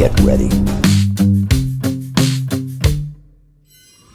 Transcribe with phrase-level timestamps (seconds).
[0.00, 0.48] Get ready.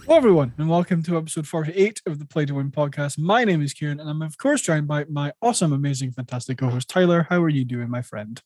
[0.04, 3.20] Hello, everyone, and welcome to episode 48 of the Play to Win podcast.
[3.20, 6.70] My name is Kieran, and I'm, of course, joined by my awesome, amazing, fantastic co
[6.70, 7.28] host, Tyler.
[7.30, 8.42] How are you doing, my friend?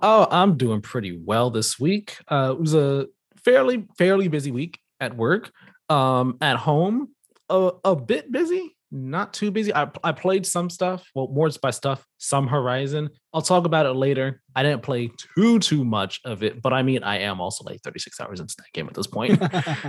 [0.00, 2.16] Oh, I'm doing pretty well this week.
[2.28, 5.52] Uh, it was a fairly, fairly busy week at work.
[5.90, 7.10] Um, at home,
[7.50, 9.74] a, a bit busy, not too busy.
[9.74, 13.10] I, I played some stuff, well, more by stuff, some Horizon.
[13.32, 14.40] I'll talk about it later.
[14.54, 17.80] I didn't play too, too much of it, but I mean, I am also like
[17.82, 19.42] 36 hours into that game at this point,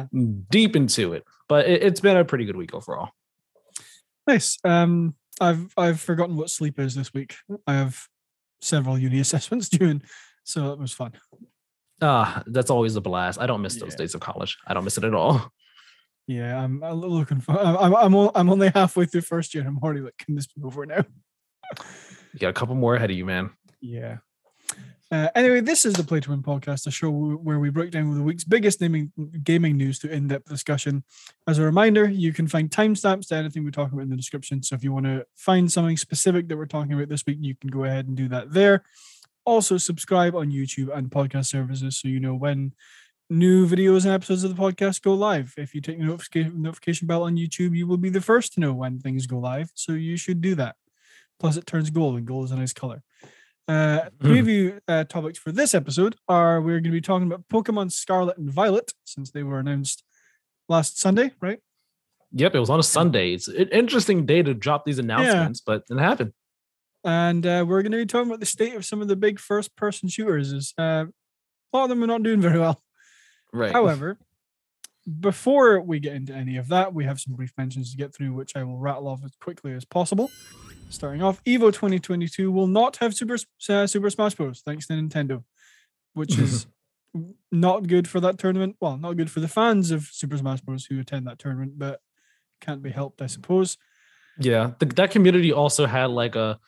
[0.49, 1.23] deep into it.
[1.47, 3.09] But it, it's been a pretty good week overall.
[4.27, 4.57] nice.
[4.63, 7.35] Um, I've I've forgotten what sleep is this week.
[7.65, 8.07] I have
[8.61, 10.01] several uni assessments due,
[10.43, 11.13] so it was fun.
[12.01, 13.39] Ah, that's always a blast.
[13.39, 14.57] I don't miss those days of college.
[14.65, 15.51] I don't miss it at all.
[16.29, 17.59] Yeah, I'm, looking for.
[17.59, 19.65] I'm I'm I'm only halfway through first year.
[19.65, 21.03] and I'm already like, can this be over now?
[21.75, 23.49] You got a couple more ahead of you, man.
[23.81, 24.17] Yeah.
[25.11, 28.13] Uh, anyway, this is the Play to Win podcast, a show where we break down
[28.13, 29.11] the week's biggest naming,
[29.43, 31.03] gaming news to in depth discussion.
[31.47, 34.61] As a reminder, you can find timestamps to anything we talk about in the description.
[34.61, 37.55] So if you want to find something specific that we're talking about this week, you
[37.55, 38.83] can go ahead and do that there.
[39.45, 42.73] Also, subscribe on YouTube and podcast services so you know when
[43.29, 45.53] new videos and episodes of the podcast go live.
[45.57, 48.59] If you take the notification, notification bell on YouTube, you will be the first to
[48.59, 49.71] know when things go live.
[49.75, 50.75] So you should do that.
[51.39, 53.01] Plus, it turns gold, and gold is a nice color.
[53.67, 57.91] Uh, preview uh, topics for this episode are we're going to be talking about Pokemon
[57.91, 60.03] Scarlet and Violet since they were announced
[60.67, 61.59] last Sunday, right?
[62.31, 63.33] Yep, it was on a Sunday.
[63.33, 66.33] It's an interesting day to drop these announcements, but it happened.
[67.03, 69.39] And uh, we're going to be talking about the state of some of the big
[69.39, 70.51] first-person shooters.
[70.51, 71.05] Is uh,
[71.71, 72.81] a lot of them are not doing very well.
[73.51, 73.71] Right.
[73.71, 74.17] However,
[75.19, 78.33] before we get into any of that, we have some brief mentions to get through,
[78.33, 80.29] which I will rattle off as quickly as possible.
[80.89, 83.37] Starting off, Evo 2022 will not have Super
[83.69, 84.61] uh, Super Smash Bros.
[84.61, 85.43] thanks to Nintendo,
[86.13, 86.67] which is
[87.51, 88.75] not good for that tournament.
[88.79, 90.85] Well, not good for the fans of Super Smash Bros.
[90.85, 92.01] who attend that tournament, but
[92.59, 93.77] can't be helped, I suppose.
[94.39, 96.59] yeah, the, that community also had like a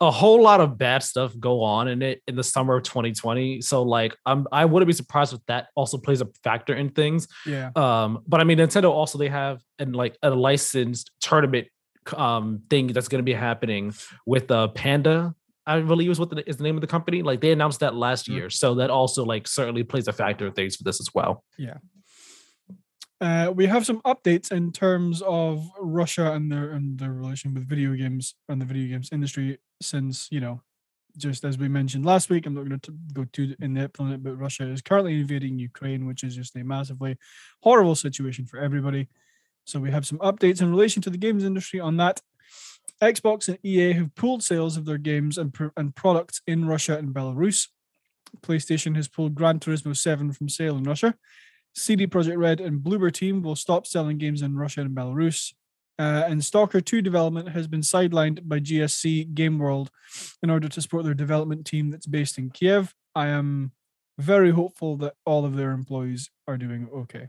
[0.00, 3.62] a whole lot of bad stuff go on in it in the summer of 2020.
[3.62, 7.26] So like, I'm I wouldn't be surprised if that also plays a factor in things.
[7.46, 11.68] Yeah, Um, but I mean, Nintendo also they have and like a licensed tournament
[12.16, 13.92] um thing that's going to be happening
[14.26, 15.34] with uh Panda.
[15.68, 17.22] I believe is what the, is the name of the company.
[17.22, 18.34] Like they announced that last Mhm.
[18.36, 21.42] year, so that also like certainly plays a factor in things for this as well.
[23.20, 27.68] Uh, we have some updates in terms of Russia and their and their relation with
[27.68, 29.58] video games and the video games industry.
[29.80, 30.60] Since you know,
[31.16, 34.12] just as we mentioned last week, I'm not going to go too in depth on
[34.12, 37.16] it, but Russia is currently invading Ukraine, which is just a massively
[37.62, 39.08] horrible situation for everybody.
[39.64, 42.20] So we have some updates in relation to the games industry on that.
[43.02, 46.96] Xbox and EA have pulled sales of their games and, pro- and products in Russia
[46.96, 47.68] and Belarus.
[48.40, 51.14] PlayStation has pulled Gran Turismo 7 from sale in Russia.
[51.76, 55.52] CD Projekt Red and Bloober Team will stop selling games in Russia and Belarus.
[55.98, 59.90] Uh, and Stalker 2 development has been sidelined by GSC Game World
[60.42, 62.94] in order to support their development team that's based in Kiev.
[63.14, 63.72] I am
[64.18, 67.28] very hopeful that all of their employees are doing okay.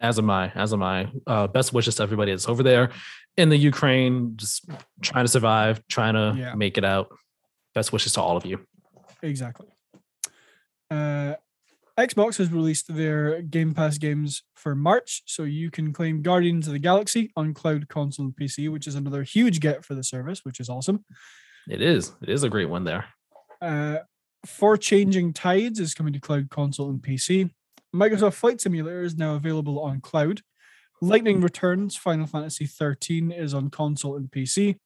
[0.00, 0.50] As am I.
[0.54, 1.08] As am I.
[1.26, 2.90] Uh, best wishes to everybody that's over there
[3.36, 4.64] in the Ukraine, just
[5.00, 6.54] trying to survive, trying to Yeah.
[6.54, 7.08] make it out.
[7.74, 8.64] Best wishes to all of you.
[9.22, 9.68] Exactly.
[10.90, 11.34] Uh,
[12.02, 16.72] Xbox has released their Game Pass games for March, so you can claim Guardians of
[16.72, 20.44] the Galaxy on cloud console and PC, which is another huge get for the service,
[20.44, 21.04] which is awesome.
[21.68, 22.12] It is.
[22.20, 23.04] It is a great one there.
[23.60, 23.98] Uh,
[24.44, 27.50] Far Changing Tides is coming to cloud console and PC.
[27.94, 30.40] Microsoft Flight Simulator is now available on cloud.
[31.00, 34.76] Lightning Returns Final Fantasy 13 is on console and PC.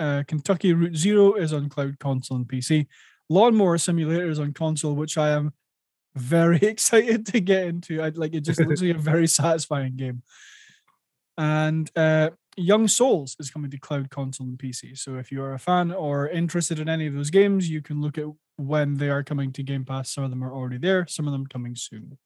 [0.00, 2.88] Uh, Kentucky Route Zero is on cloud console and PC.
[3.28, 5.52] Lawnmower Simulator is on console, which I am
[6.14, 8.02] very excited to get into.
[8.02, 8.44] I like it.
[8.44, 10.22] Just looks like a very satisfying game.
[11.38, 14.98] And uh, Young Souls is coming to cloud console and PC.
[14.98, 18.00] So if you are a fan or interested in any of those games, you can
[18.00, 18.26] look at
[18.56, 20.12] when they are coming to Game Pass.
[20.12, 21.06] Some of them are already there.
[21.06, 22.18] Some of them coming soon.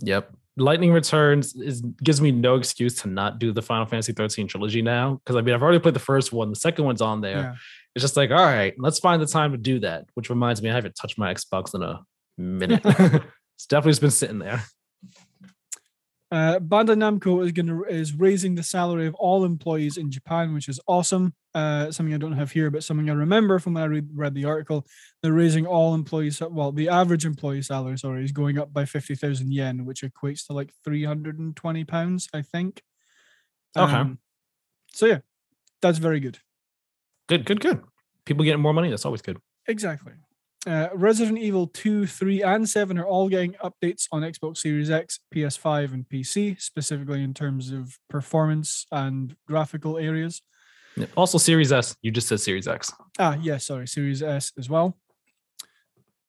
[0.00, 0.34] Yep.
[0.56, 4.82] Lightning Returns is gives me no excuse to not do the Final Fantasy 13 trilogy
[4.82, 5.20] now.
[5.24, 6.50] Because I mean, I've already played the first one.
[6.50, 7.36] The second one's on there.
[7.36, 7.54] Yeah.
[7.94, 10.06] It's just like, all right, let's find the time to do that.
[10.14, 12.00] Which reminds me, I haven't touched my Xbox in a
[12.40, 12.80] minute.
[12.84, 14.62] it's definitely just been sitting there.
[16.32, 20.54] Uh, Bandai Namco is going to is raising the salary of all employees in Japan,
[20.54, 21.34] which is awesome.
[21.54, 24.34] Uh, something I don't have here, but something I remember from when I read, read
[24.34, 24.86] the article.
[25.22, 26.40] They're raising all employees.
[26.40, 30.46] Well, the average employee salary, sorry, is going up by fifty thousand yen, which equates
[30.46, 32.80] to like three hundred and twenty pounds, I think.
[33.74, 34.10] Um, Okay.
[34.92, 35.18] so yeah,
[35.82, 36.38] that's very good.
[37.28, 37.82] Good, good, good.
[38.24, 38.90] People getting more money.
[38.90, 39.38] That's always good.
[39.66, 40.12] Exactly.
[40.66, 45.18] Uh, Resident Evil 2, 3, and 7 are all getting updates on Xbox Series X,
[45.34, 50.42] PS5, and PC, specifically in terms of performance and graphical areas.
[51.16, 51.96] Also, Series S.
[52.02, 52.92] You just said Series X.
[53.18, 54.98] Ah, yes, yeah, sorry, Series S as well.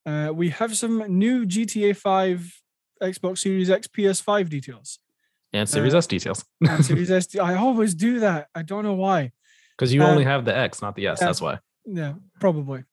[0.06, 2.62] Uh, we have some new GTA 5,
[3.04, 5.00] Xbox Series X, PS5 details.
[5.52, 6.46] And Series uh, S details.
[6.66, 7.36] and Series S.
[7.38, 8.48] I always do that.
[8.56, 9.32] I don't know why.
[9.78, 11.20] Because you only have the X, not the S.
[11.20, 11.60] That's why.
[11.86, 12.84] Yeah, probably.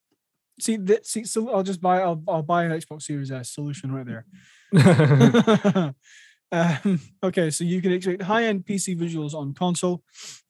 [0.61, 2.01] See, that, see, so I'll just buy.
[2.01, 4.27] I'll, I'll buy an Xbox Series S solution right there.
[6.53, 10.03] um, okay, so you can expect high-end PC visuals on console.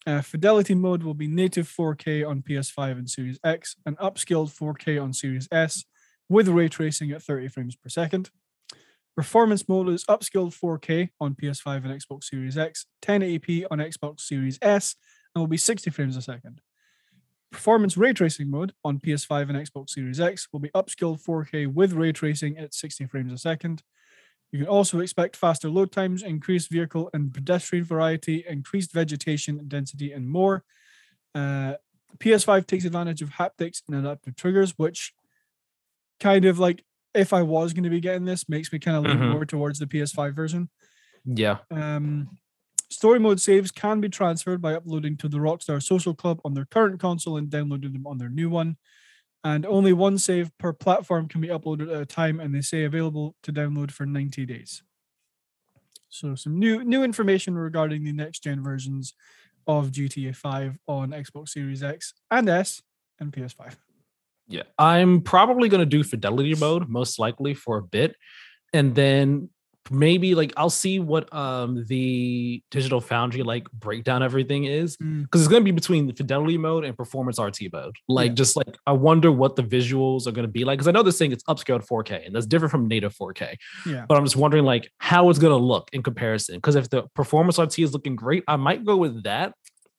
[0.06, 5.02] Uh, fidelity mode will be native 4K on PS5 and Series X, and upscaled 4K
[5.02, 5.84] on Series S,
[6.28, 8.31] with ray tracing at 30 frames per second.
[9.16, 14.58] Performance mode is upscaled 4K on PS5 and Xbox Series X, 1080p on Xbox Series
[14.62, 14.94] S,
[15.34, 16.60] and will be 60 frames a second.
[17.50, 21.93] Performance ray tracing mode on PS5 and Xbox Series X will be upscaled 4K with
[21.93, 23.83] ray tracing at 60 frames a second.
[24.53, 30.12] You can also expect faster load times, increased vehicle and pedestrian variety, increased vegetation density,
[30.12, 30.65] and more.
[31.35, 31.75] Uh,
[32.19, 35.12] PS5 takes advantage of haptics and adaptive triggers, which
[36.21, 36.85] kind of like
[37.15, 39.31] if I was going to be getting this, makes me kind of lean mm-hmm.
[39.31, 40.69] more towards the PS5 version.
[41.25, 41.59] Yeah.
[41.71, 42.39] Um,
[42.90, 46.64] Story mode saves can be transferred by uploading to the Rockstar Social Club on their
[46.64, 48.76] current console and downloading them on their new one.
[49.44, 52.85] And only one save per platform can be uploaded at a time, and they say
[52.85, 54.82] available to download for 90 days.
[56.08, 59.14] So some new new information regarding the next gen versions
[59.67, 62.82] of GTA 5 on Xbox Series X and S
[63.20, 63.76] and PS5.
[64.49, 68.17] Yeah, I'm probably going to do fidelity mode most likely for a bit
[68.73, 69.50] and then
[69.90, 75.26] maybe like I'll see what um the digital foundry like breakdown everything is because mm.
[75.35, 77.96] it's gonna be between the fidelity mode and performance RT mode.
[78.08, 78.35] Like yeah.
[78.35, 81.19] just like I wonder what the visuals are gonna be like because I know this
[81.19, 83.56] thing it's upscaled 4K and that's different from native 4K.
[83.87, 84.05] Yeah.
[84.08, 86.56] But I'm just wondering like how it's gonna look in comparison.
[86.56, 89.55] Because if the performance RT is looking great, I might go with that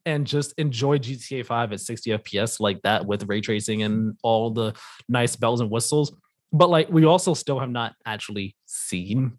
[0.06, 4.50] and just enjoy GTA 5 at 60 FPS like that with ray tracing and all
[4.50, 4.74] the
[5.08, 6.14] nice bells and whistles.
[6.52, 9.38] But like we also still have not actually seen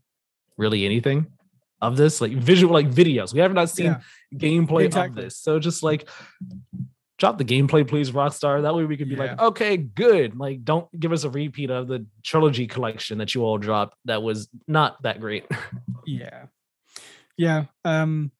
[0.61, 1.27] really anything
[1.81, 3.33] of this, like visual, like videos.
[3.33, 4.01] We have not seen yeah.
[4.35, 5.23] gameplay exactly.
[5.23, 5.37] of this.
[5.39, 6.09] So just like
[7.21, 8.63] drop the gameplay, please, Rockstar.
[8.63, 9.21] That way we can be yeah.
[9.21, 10.37] like, okay, good.
[10.39, 13.97] Like, don't give us a repeat of the trilogy collection that you all dropped.
[14.07, 15.45] That was not that great.
[16.07, 16.47] yeah,
[17.37, 17.65] yeah.
[17.85, 18.33] Um,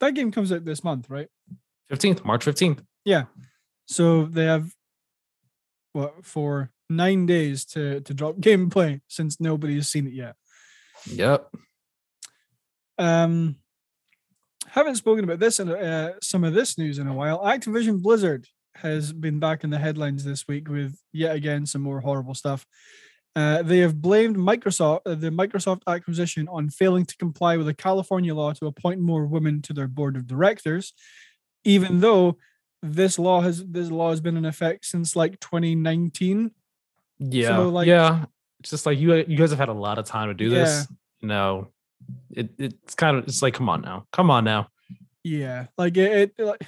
[0.00, 1.28] that game comes out this month, right?
[1.88, 2.82] Fifteenth, March fifteenth.
[3.04, 3.24] Yeah.
[3.86, 4.72] So they have
[5.92, 10.36] what for nine days to to drop gameplay since nobody's seen it yet.
[11.06, 11.50] Yep.
[12.98, 13.56] Um,
[14.68, 17.40] haven't spoken about this and uh, some of this news in a while.
[17.40, 18.46] Activision Blizzard
[18.76, 22.66] has been back in the headlines this week with yet again some more horrible stuff.
[23.36, 27.74] Uh, they have blamed Microsoft, uh, the Microsoft acquisition, on failing to comply with a
[27.74, 30.92] California law to appoint more women to their board of directors,
[31.64, 32.36] even though
[32.82, 36.50] this law has this law has been in effect since like 2019.
[37.20, 38.24] Yeah, so, like, yeah.
[38.60, 40.64] It's just like you you guys have had a lot of time to do yeah.
[40.64, 40.88] this.
[41.20, 41.68] You know,
[42.30, 44.68] it it's kind of it's like come on now, come on now.
[45.24, 46.62] Yeah, like it, it like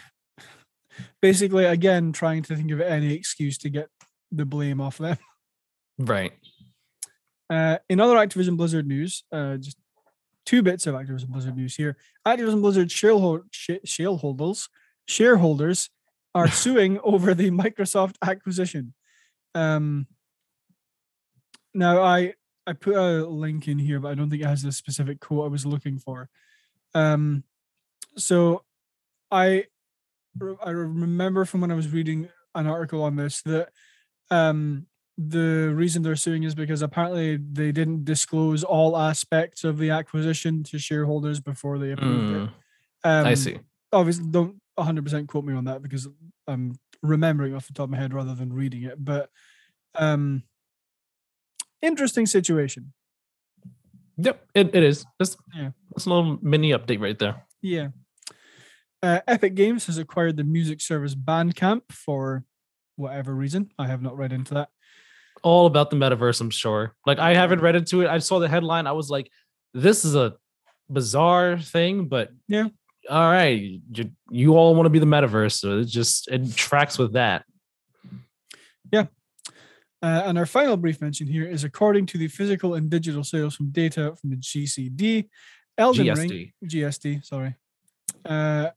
[1.22, 3.88] basically again trying to think of any excuse to get
[4.32, 5.16] the blame off them.
[6.02, 6.32] Right.
[7.50, 9.76] Uh, in other Activision Blizzard news, uh, just
[10.46, 11.98] two bits of Activision Blizzard news here.
[12.26, 13.44] Activision Blizzard shareholders,
[13.84, 14.70] shareholders,
[15.06, 15.90] shareholders
[16.34, 18.94] are suing over the Microsoft acquisition.
[19.54, 20.06] Um,
[21.74, 22.34] now, I
[22.70, 25.44] I put a link in here, but I don't think it has the specific quote
[25.44, 26.28] I was looking for.
[26.94, 27.42] Um,
[28.16, 28.62] so
[29.28, 29.64] I
[30.62, 33.70] I remember from when I was reading an article on this that
[34.30, 34.86] um,
[35.18, 40.62] the reason they're suing is because apparently they didn't disclose all aspects of the acquisition
[40.62, 42.50] to shareholders before they approved mm, it.
[43.02, 43.58] Um, I see.
[43.92, 46.06] Obviously, don't 100% quote me on that because
[46.46, 49.04] I'm remembering off the top of my head rather than reading it.
[49.04, 49.28] But
[49.96, 50.44] um,
[51.82, 52.92] interesting situation.
[54.18, 55.04] Yep, it, it is.
[55.18, 55.70] That's yeah.
[55.90, 57.42] That's a little mini update right there.
[57.62, 57.88] Yeah.
[59.02, 62.44] Uh, Epic Games has acquired the music service Bandcamp for
[62.96, 63.70] whatever reason.
[63.78, 64.68] I have not read into that.
[65.42, 66.94] All about the metaverse, I'm sure.
[67.06, 68.08] Like I haven't read into it.
[68.08, 68.86] I saw the headline.
[68.86, 69.30] I was like,
[69.72, 70.34] this is a
[70.90, 72.68] bizarre thing, but yeah.
[73.08, 76.98] All right, you, you all want to be the metaverse, so it just it tracks
[76.98, 77.44] with that.
[80.02, 83.54] Uh, and our final brief mention here is according to the physical and digital sales
[83.54, 85.28] from data from the GCD,
[85.76, 86.16] Elden GSD.
[86.16, 87.56] Ring, GSD, sorry.
[88.24, 88.70] Uh,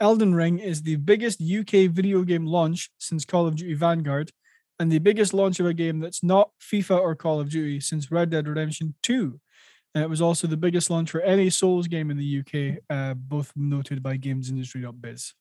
[0.00, 4.32] Elden Ring is the biggest UK video game launch since Call of Duty Vanguard,
[4.80, 8.10] and the biggest launch of a game that's not FIFA or Call of Duty since
[8.10, 9.38] Red Dead Redemption 2.
[9.94, 13.14] And it was also the biggest launch for any Souls game in the UK, uh,
[13.14, 15.34] both noted by GamesIndustry.biz.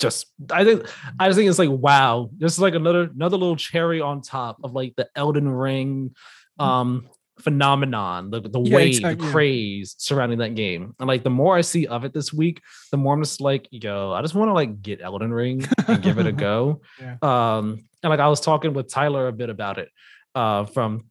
[0.00, 0.86] Just, I think,
[1.18, 4.58] I just think it's like wow, this is like another another little cherry on top
[4.64, 6.14] of like the Elden Ring,
[6.58, 7.08] um,
[7.40, 10.94] phenomenon, the, the Yeah, wave, exactly, the craze surrounding that game.
[10.98, 13.68] And like the more I see of it this week, the more I'm just like,
[13.70, 16.80] yo, I just want to like get Elden Ring and give it a go.
[17.00, 17.16] Yeah.
[17.22, 19.88] Um, and like I was talking with Tyler a bit about it,
[20.34, 21.10] uh, from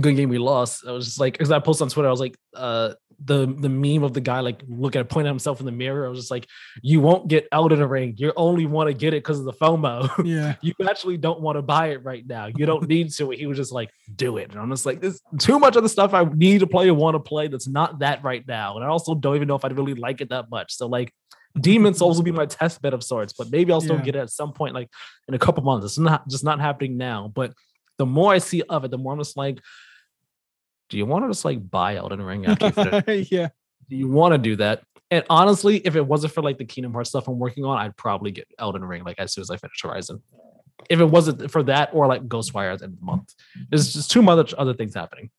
[0.00, 0.84] good game we lost.
[0.86, 2.94] I was just like, because I posted on Twitter, I was like, uh,
[3.24, 6.06] the the meme of the guy like looking at pointing at himself in the mirror.
[6.06, 6.46] I was just like,
[6.82, 8.14] you won't get Elden Ring.
[8.16, 10.24] You only want to get it because of the FOMO.
[10.24, 10.54] Yeah.
[10.62, 12.46] you actually don't want to buy it right now.
[12.46, 13.30] You don't need to.
[13.30, 14.50] He was just like, do it.
[14.52, 16.96] And I'm just like, there's too much of the stuff I need to play and
[16.96, 18.76] want to play that's not that right now.
[18.76, 20.74] And I also don't even know if I'd really like it that much.
[20.74, 21.12] So like
[21.60, 24.02] Demon's Souls will be my test bed of sorts, but maybe I'll still Yeah.
[24.02, 24.90] get it at some point, like
[25.26, 25.84] in a couple months.
[25.86, 27.32] It's not just not happening now.
[27.34, 27.52] But
[27.96, 29.58] the more I see of it, the more I'm just like,
[30.88, 33.48] do you want to just like buy Elden Ring after you finish yeah.
[33.88, 34.82] do you want to do that?
[35.10, 37.96] And honestly, if it wasn't for like the Kingdom Hearts stuff I'm working on, I'd
[37.96, 40.22] probably get Elden Ring like as soon as I finish Horizon.
[40.90, 43.34] If it wasn't for that or like Ghostwire at the end of the month,
[43.70, 45.30] there's just too much other things happening.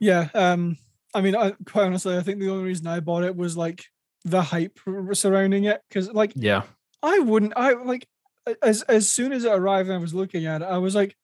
[0.00, 0.28] Yeah.
[0.34, 0.78] Um,
[1.14, 3.84] I mean, I, quite honestly, I think the only reason I bought it was like
[4.24, 4.78] the hype
[5.12, 5.80] surrounding it.
[5.90, 6.62] Cause like Yeah,
[7.02, 8.06] I wouldn't, I like,
[8.62, 11.14] as, as soon as it arrived and I was looking at it, I was like,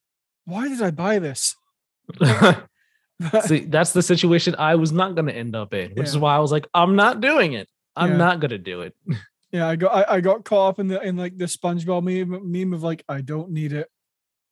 [0.44, 1.56] why did I buy this?
[3.44, 6.34] see, that's the situation I was not going to end up in, which is why
[6.36, 7.68] I was like, I'm not doing it.
[7.96, 8.16] I'm Yeah.
[8.16, 8.94] not going to do it.
[9.54, 12.50] Yeah, I got I, I got caught up in the in like the SpongeBob meme,
[12.50, 13.86] meme of like I don't need it,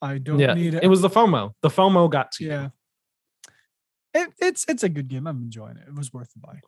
[0.02, 0.84] I don't yeah, need it.
[0.84, 1.52] it was the FOMO.
[1.62, 2.50] The FOMO got to you.
[2.50, 2.68] yeah.
[4.12, 5.26] It, it's it's a good game.
[5.26, 5.84] I'm enjoying it.
[5.88, 6.60] It was worth the buy.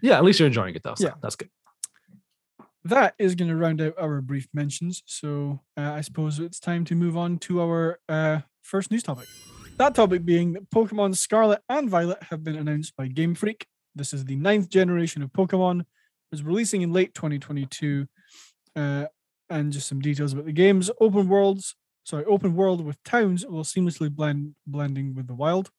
[0.00, 0.94] Yeah, at least you're enjoying it though.
[0.94, 1.14] So Yeah.
[1.20, 1.50] that's good.
[2.84, 5.02] That is going to round out our brief mentions.
[5.04, 9.26] So uh, I suppose it's time to move on to our uh, first news topic.
[9.78, 13.66] That topic being that Pokemon Scarlet and Violet have been announced by Game Freak.
[13.94, 15.80] This is the ninth generation of Pokemon.
[15.80, 15.86] It
[16.30, 18.06] was releasing in late 2022.
[18.74, 19.06] Uh,
[19.48, 20.90] and just some details about the games.
[21.00, 25.70] Open worlds, sorry, open world with towns will seamlessly blend blending with the wild.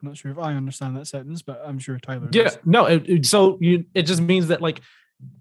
[0.00, 2.28] I'm not sure if I understand that sentence, but I'm sure Tyler.
[2.32, 2.58] Yeah, does.
[2.64, 2.86] no.
[2.86, 4.80] It, it- so you, it just means that like,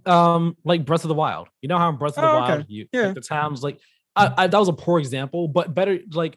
[0.06, 1.48] um, like Breath of the Wild.
[1.62, 2.54] You know how in Breath of the Oh, okay.
[2.56, 3.02] Wild, you Yeah.
[3.08, 3.80] like, the towns like,
[4.16, 6.36] I, I that was a poor example, but better like.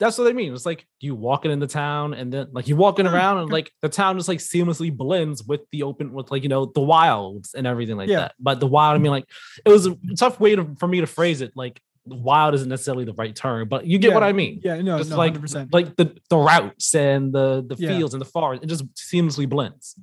[0.00, 0.52] That's what I mean.
[0.52, 3.70] It's like you walking in the town, and then like you walking around, and like
[3.80, 7.54] the town just like seamlessly blends with the open, with like you know the wilds
[7.54, 8.20] and everything like Yeah.
[8.20, 8.34] that.
[8.40, 9.24] But the wild, I mean, like
[9.64, 11.52] it was a tough way to, for me to phrase it.
[11.54, 14.98] Like wild isn't necessarily the right term, but you get what I mean Yeah, no,
[14.98, 15.72] just no, like 100%.
[15.72, 17.88] like the the routes and the the Yeah.
[17.96, 19.96] fields and the forest it just seamlessly blends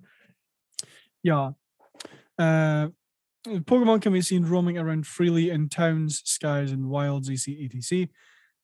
[1.21, 1.51] Yeah.
[2.39, 2.87] Uh,
[3.47, 7.65] Pokemon can be seen roaming around freely in towns, skies, and wilds, etc.
[7.75, 8.07] etc.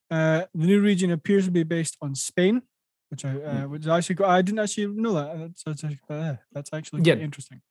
[0.10, 2.62] Uh, the new region appears to be based on Spain,
[3.10, 5.38] which I uh, which is actually I didn't actually know that.
[5.40, 7.16] That's that's, actually- uh, that's actually Yeah.
[7.16, 7.62] interesting.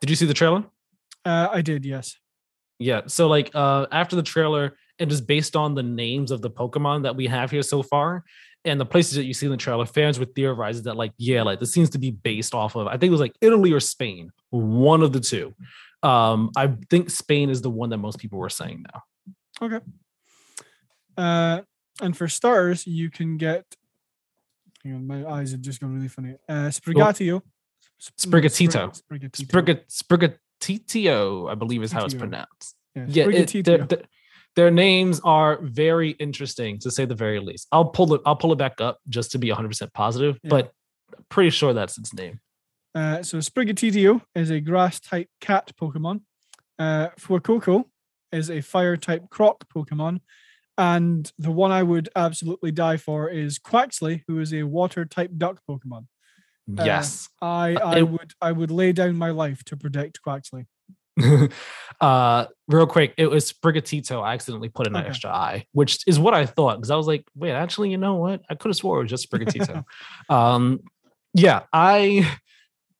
[0.00, 0.64] did you see the trailer
[1.24, 2.16] Uh, I did, yes.
[2.78, 4.64] yeah so like uh after the trailer
[4.98, 8.24] and just based on the names of the pokemon that we have here so far
[8.64, 11.42] and the places that you see in the trailer fans were theorizing that like yeah
[11.48, 13.80] like this seems to be based off of i think it was like italy or
[13.80, 15.46] spain one of the two
[16.02, 19.00] um i think spain is the one that most people were saying now
[19.66, 19.80] Okay.
[21.16, 21.60] Uh,
[22.00, 23.64] and for starters, you can get.
[24.84, 26.34] Hang on, my eyes have just gone really funny.
[26.48, 27.42] Uh, Sprigatito.
[28.02, 29.00] Sp- Sprigatito.
[29.00, 30.38] Sprigatito.
[30.62, 34.02] Sprigatito, i believe is how it's pronounced Yeah, yeah, it, their, their-
[34.54, 37.66] their names are very interesting to say the very least.
[37.72, 38.20] I'll pull it.
[38.26, 40.50] I'll pull it back up just to be 100 percent positive, Yeah.
[40.50, 40.72] but
[41.30, 42.40] pretty sure that's its name.
[42.94, 46.20] Uh, so Sprigatito is a grass type cat Pokemon.
[46.78, 47.84] Uh, Fuecoco
[48.30, 50.20] is a fire type croc Pokemon.
[50.78, 55.30] And the one I would absolutely die for is Quaxly, who is a water type
[55.36, 56.06] duck Pokemon.
[56.78, 57.28] Uh, yes.
[57.40, 60.66] I, Uh, I it- would I would lay down my life to protect Quaxly.
[62.00, 64.22] uh, real quick, it was Sprigatito.
[64.22, 65.08] I accidentally put in an Okay.
[65.10, 68.14] extra I, which is what I thought because I was like, wait, actually, you know
[68.14, 68.40] what?
[68.48, 69.84] I could have swore it was just Sprigatito.
[70.30, 70.80] um,
[71.34, 72.26] yeah, I.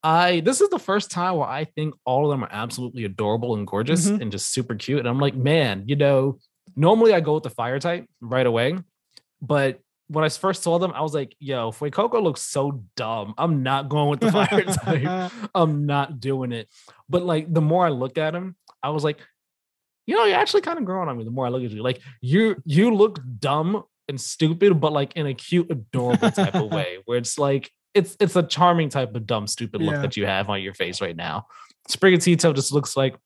[0.04, 3.54] I this is the first time where I think all of them are absolutely adorable
[3.54, 4.20] and gorgeous Mhm.
[4.20, 4.98] and just super cute.
[4.98, 6.38] And I'm like, man, you know,
[6.76, 8.78] normally I go with the fire type right away,
[9.40, 13.32] but when I first saw them, I was like, yo, Fuecoco looks so dumb.
[13.38, 15.32] I'm not going with the fire type.
[15.54, 16.68] I'm not doing it.
[17.08, 19.18] But like the more I look at him, I was like,
[20.06, 21.82] you know, you're actually kind of growing on me the more I look at you.
[21.82, 26.70] Like you you look dumb and stupid, but like in a cute, adorable type of
[26.70, 30.02] way, where it's like it's it's a charming type of dumb, stupid look Yeah.
[30.02, 31.46] that you have on your face right now.
[31.88, 33.16] Sprigatito just looks like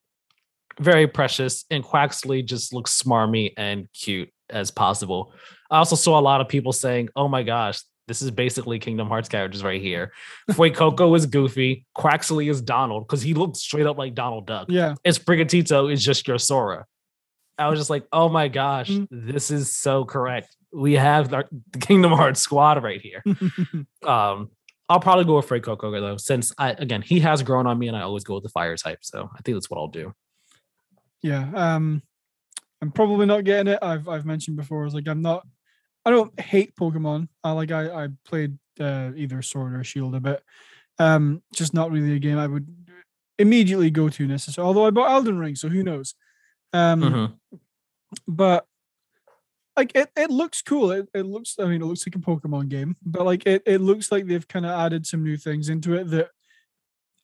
[0.81, 5.33] very precious, and Quaxly just looks smarmy and cute as possible.
[5.71, 9.09] I also saw a lot of people saying, "Oh my gosh, this is basically Kingdom
[9.09, 10.13] Hearts characters right here."
[10.51, 14.67] Fuecoco is Goofy, Quaxly is Donald because he looks straight up like Donald Duck.
[14.71, 14.95] Yeah.
[15.05, 16.85] And Sprigatito is just your Sora.
[17.59, 19.09] I was just like, "Oh my gosh, Mm.
[19.11, 23.23] this is so correct." We have our, the Kingdom Hearts squad right here.
[24.07, 24.51] Um,
[24.89, 27.97] I'll probably go with Fuecoco though, since I again he has grown on me, and
[27.97, 28.99] I always go with the fire type.
[29.03, 30.13] So I think that's what I'll do.
[31.23, 31.51] Yeah.
[31.55, 32.03] Um,
[32.83, 33.79] I'm probably not getting it.
[33.83, 34.83] I've I've mentioned before.
[34.83, 35.47] I was like, I'm not.
[36.05, 37.29] I don't hate Pokemon.
[37.43, 40.43] I like I I played uh, either Sword or Shield a bit.
[40.99, 42.67] Um, just not really a game I would
[43.39, 44.69] immediately go to necessarily.
[44.69, 46.15] Although I bought Elden Ring, so who knows?
[46.73, 47.61] Um, Mhm.
[48.29, 48.67] but
[49.77, 50.91] like it, it looks cool.
[50.91, 53.81] It, it looks I mean it looks like a Pokemon game, but like it, it
[53.81, 56.31] looks like they've kind of added some new things into it that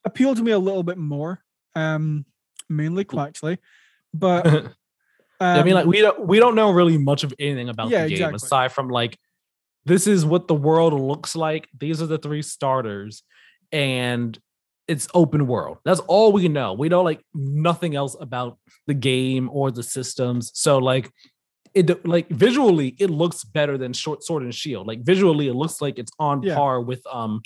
[0.04, 1.42] appeal to me a little bit more.
[1.74, 2.24] Um
[2.68, 3.58] mainly Quaxly.
[4.14, 4.70] But um,
[5.40, 8.08] I mean, like we don't we don't know really much of anything about Yeah, the
[8.10, 8.36] game exactly.
[8.36, 9.18] aside from like
[9.84, 11.68] this is what the world looks like.
[11.78, 13.22] These are the three starters,
[13.72, 14.38] and
[14.88, 15.78] it's open world.
[15.84, 16.72] That's all we know.
[16.74, 20.50] We know like nothing else about the game or the systems.
[20.54, 21.10] So like
[21.74, 24.86] it like visually it looks better than Short Sword and Shield.
[24.86, 26.54] Like visually it looks like it's on Yeah.
[26.56, 27.42] par with um.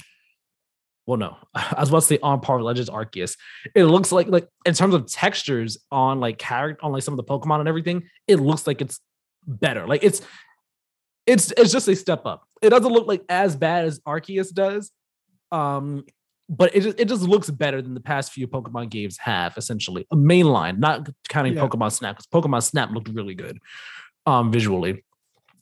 [1.07, 3.37] Well, no, I was about to say on par with Legends Arceus.
[3.75, 7.19] It looks like like in terms of textures on like character on like some of
[7.19, 9.01] the Pokemon and everything, it looks like it's
[9.47, 9.87] better.
[9.87, 10.21] Like it's
[11.27, 12.47] it's it's just a step up.
[12.63, 14.91] It doesn't look like as bad as Arceus does.
[15.53, 16.05] Um,
[16.49, 20.07] but it just, it just looks better than the past few Pokemon games have, essentially.
[20.13, 21.67] A mainline, not counting Yeah.
[21.67, 23.59] Pokemon Snap, because Pokemon Snap looked really good
[24.27, 25.05] um visually.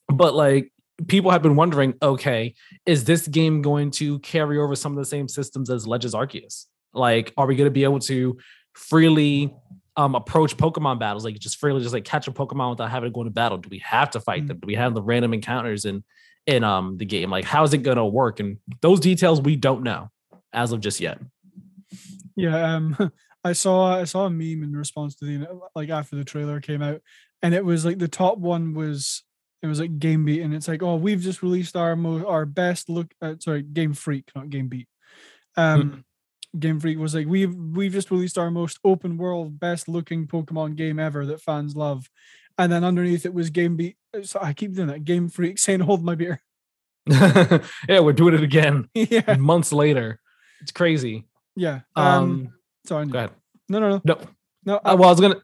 [0.09, 0.73] But like
[1.07, 2.55] people have been wondering, okay,
[2.87, 6.67] is this game going to carry over some of the same systems as Legends Arceus?
[6.93, 8.37] Like, are we going to be able to
[8.75, 9.55] freely
[9.97, 13.15] um approach Pokemon battles, like just freely just like catch a Pokemon without having to
[13.15, 13.59] go into battle?
[13.59, 14.49] Do we have to fight Mm.
[14.49, 14.59] them?
[14.59, 16.03] Do we have the random encounters in
[16.47, 17.31] in um the game?
[17.31, 18.41] Like, how is it going to work?
[18.41, 20.11] And those details we don't know
[20.53, 21.19] as of just yet.
[22.37, 23.13] Yeah, um,
[23.45, 26.83] I saw I saw a meme in response to the like after the trailer came
[26.83, 27.01] out,
[27.43, 29.23] and it was like the top one was
[29.65, 32.45] it was like Game Beat, and it's like oh we've just released our mo- our
[32.45, 34.89] best look uh, sorry Game Freak not Game Beat,
[35.57, 36.05] um,
[36.59, 40.77] Game Freak was like we've we've just released our most open world best looking Pokemon
[40.77, 42.11] game ever that fans love,
[42.59, 43.97] and then underneath it was Game Beat.
[44.23, 46.43] So I keep doing that Game Freak saying hold my beer.
[47.07, 50.21] yeah, we're doing it again yeah, months later.
[50.61, 51.25] It's crazy.
[51.57, 51.81] yeah.
[51.97, 52.53] Um, Um,
[52.87, 53.07] sorry.
[53.07, 53.31] go ahead.
[53.69, 54.19] No, no, no, No,
[54.65, 54.77] no.
[54.77, 55.43] Uh, well, I was gonna,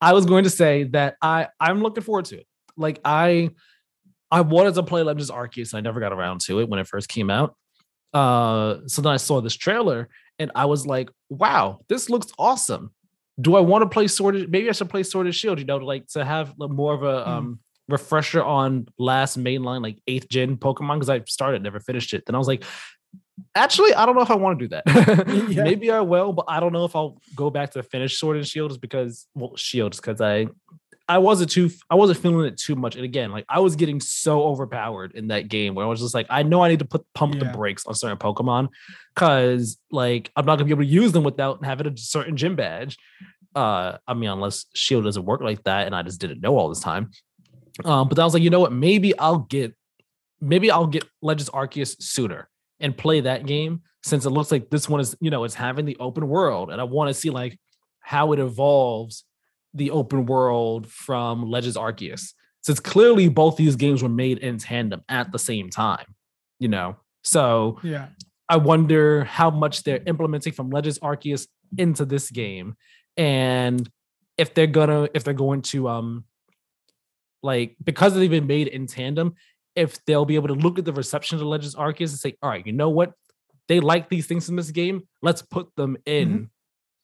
[0.00, 2.46] I was going to say that I I'm looking forward to it.
[2.76, 3.50] Like I,
[4.30, 6.86] I wanted to play Legends Arceus, and I never got around to it when it
[6.86, 7.54] first came out.
[8.12, 10.08] Uh, so then I saw this trailer,
[10.38, 12.92] and I was like, "Wow, this looks awesome."
[13.40, 14.36] Do I want to play Sword?
[14.36, 15.58] of- Maybe I should play Sword and Shield.
[15.58, 17.26] You know, like to have more of a Mm.
[17.28, 22.24] um refresher on last mainline like eighth gen Pokemon because I started, never finished it.
[22.24, 22.64] Then I was like,
[23.54, 24.84] actually, I don't know if I want to do that.
[25.50, 25.64] Yeah.
[25.64, 28.46] Maybe I will, but I don't know if I'll go back to finish Sword and
[28.46, 30.46] Shield just because well, Shields because I
[31.06, 32.96] I wasn't too I wasn't feeling it too much.
[32.96, 36.14] And again, like I was getting so overpowered in that game where I was just
[36.14, 37.52] like, I know I need to put pump the Yeah.
[37.52, 38.68] brakes on certain Pokemon
[39.14, 42.56] because like I'm not gonna be able to use them without having a certain gym
[42.56, 42.96] badge.
[43.54, 46.68] Uh, I mean, unless Shield doesn't work like that, and I just didn't know all
[46.68, 47.10] this time.
[47.84, 48.72] Um, but then I was like, you know what?
[48.72, 49.74] Maybe I'll get,
[50.40, 52.48] maybe I'll get Legends Arceus sooner
[52.80, 55.84] and play that game since it looks like this one is, you know, it's having
[55.84, 57.58] the open world, and I want to see like
[58.00, 59.24] how it evolves
[59.74, 62.32] the open world from Legends Arceus.
[62.62, 66.06] Since clearly both these games were made in tandem at the same time,
[66.58, 66.96] you know.
[67.22, 68.06] So yeah.
[68.48, 72.76] I wonder how much they're implementing from Legends Arceus into this game,
[73.16, 73.88] and
[74.38, 76.24] if they're gonna if they're going to um
[77.42, 79.34] like because they've been made in tandem,
[79.76, 82.50] if they'll be able to look at the reception of Legends Arceus and say, all
[82.50, 83.12] right, you know what,
[83.68, 86.50] they like these things in this game, let's put them in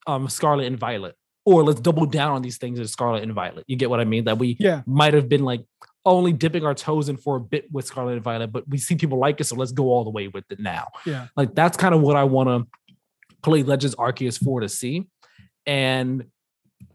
[0.06, 3.64] um Scarlet and Violet, or let's double down on these things as Scarlet and Violet.
[3.66, 4.24] You get what I mean?
[4.24, 4.82] That we Yeah.
[4.86, 5.64] might have been like
[6.04, 8.94] only dipping our toes in for a bit with Scarlet and Violet, but we see
[8.96, 10.88] people like it, so let's go all the way with it now.
[11.04, 11.28] Yeah.
[11.36, 12.94] Like that's kind of what I want to
[13.42, 15.06] play Legends Arceus for to see.
[15.66, 16.26] And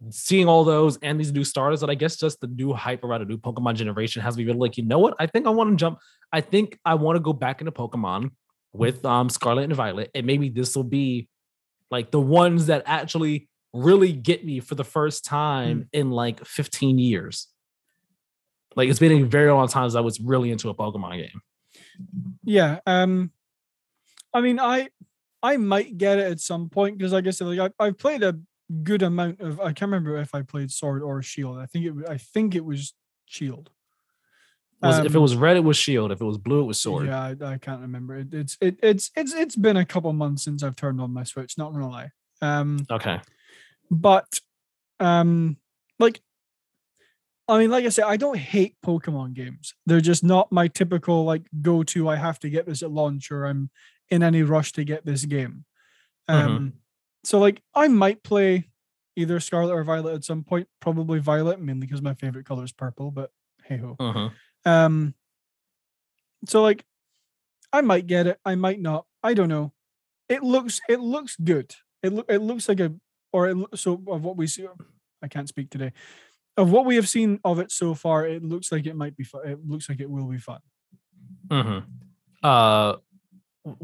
[0.10, 3.22] seeing all those and these new starters that I guess just the new hype around
[3.22, 5.16] a new Pokemon generation has me really like, you know what?
[5.20, 6.00] I think I want to jump.
[6.32, 8.32] I think I want to go back into Pokemon
[8.74, 11.30] with um Scarlet and Violet, and maybe this will be
[11.92, 16.98] like the ones that actually really get me for the first time in like 15
[16.98, 17.48] years.
[18.76, 21.42] Like it's been a very long time since I was really into a Pokemon game.
[22.44, 22.80] Yeah.
[22.86, 23.32] Um
[24.34, 24.90] I mean I
[25.44, 28.24] I might get it at some point because like I said, like I, I've played
[28.24, 28.40] a
[28.84, 29.60] good amount of.
[29.60, 31.60] I can't remember if I played Sword or Shield.
[31.60, 31.94] I think it.
[32.10, 32.94] I think it was
[33.26, 33.70] Shield.
[34.82, 36.12] Was, if it Um, was red, it was shield.
[36.12, 37.06] If it was blue, it was sword.
[37.08, 38.18] Yeah, I, I can't remember.
[38.18, 41.24] It, it's it, it's it's it's been a couple months since I've turned on my
[41.24, 41.58] Switch.
[41.58, 42.10] Not gonna lie.
[42.42, 43.20] Um, Okay.
[43.92, 44.40] But
[45.00, 45.58] um,
[46.00, 46.22] like,
[47.48, 49.74] I mean, like I said, I don't hate Pokemon games.
[49.86, 52.10] They're just not my typical like go to.
[52.10, 53.70] I have to get this at launch, or I'm
[54.10, 55.66] in any rush to get this game.
[56.28, 56.74] Um, Mhm.
[57.24, 58.70] so like I might play
[59.16, 60.68] either Scarlet or Violet at some point.
[60.80, 63.12] Probably Violet, mainly because my favorite color is purple.
[63.12, 63.32] But
[63.64, 63.96] hey ho.
[64.00, 64.32] Mhm.
[64.66, 65.14] Um,
[66.48, 66.84] so like,
[67.72, 68.40] I might get it.
[68.46, 69.06] I might not.
[69.22, 69.74] I don't know.
[70.30, 71.76] It looks it looks good.
[72.02, 72.94] It look it looks like a
[73.32, 74.68] or it, so of what we see.
[75.22, 75.92] I can't speak today.
[76.58, 79.24] Of what we have seen of it so far, it looks like it might be
[79.24, 79.42] fun.
[79.46, 80.60] It looks like it will be fun.
[81.52, 81.80] hmm
[82.44, 82.96] Uh,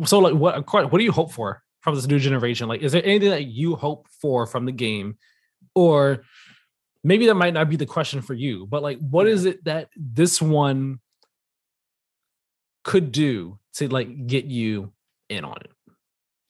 [0.05, 2.67] so like, what what do you hope for from this new generation?
[2.67, 5.17] Like, is there anything that you hope for from the game,
[5.75, 6.23] or
[7.03, 9.89] maybe that might not be the question for you, but like, what is it that
[9.97, 10.99] this one
[12.83, 14.93] could do to like get you
[15.29, 15.71] in on it,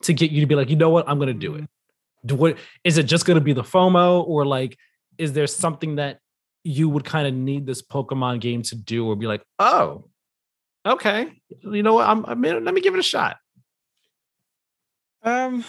[0.04, 1.70] to get you to be like, you know what, I'm gonna do it.
[2.26, 4.78] Do what is it just gonna be the FOMO, or like,
[5.18, 6.20] is there something that
[6.64, 10.06] you would kind of need this Pokemon game to do, or be like, oh,
[10.86, 11.32] okay,
[11.62, 12.08] you know what?
[12.08, 13.38] I'm, I mean, let me give it a shot.
[15.24, 15.64] Um,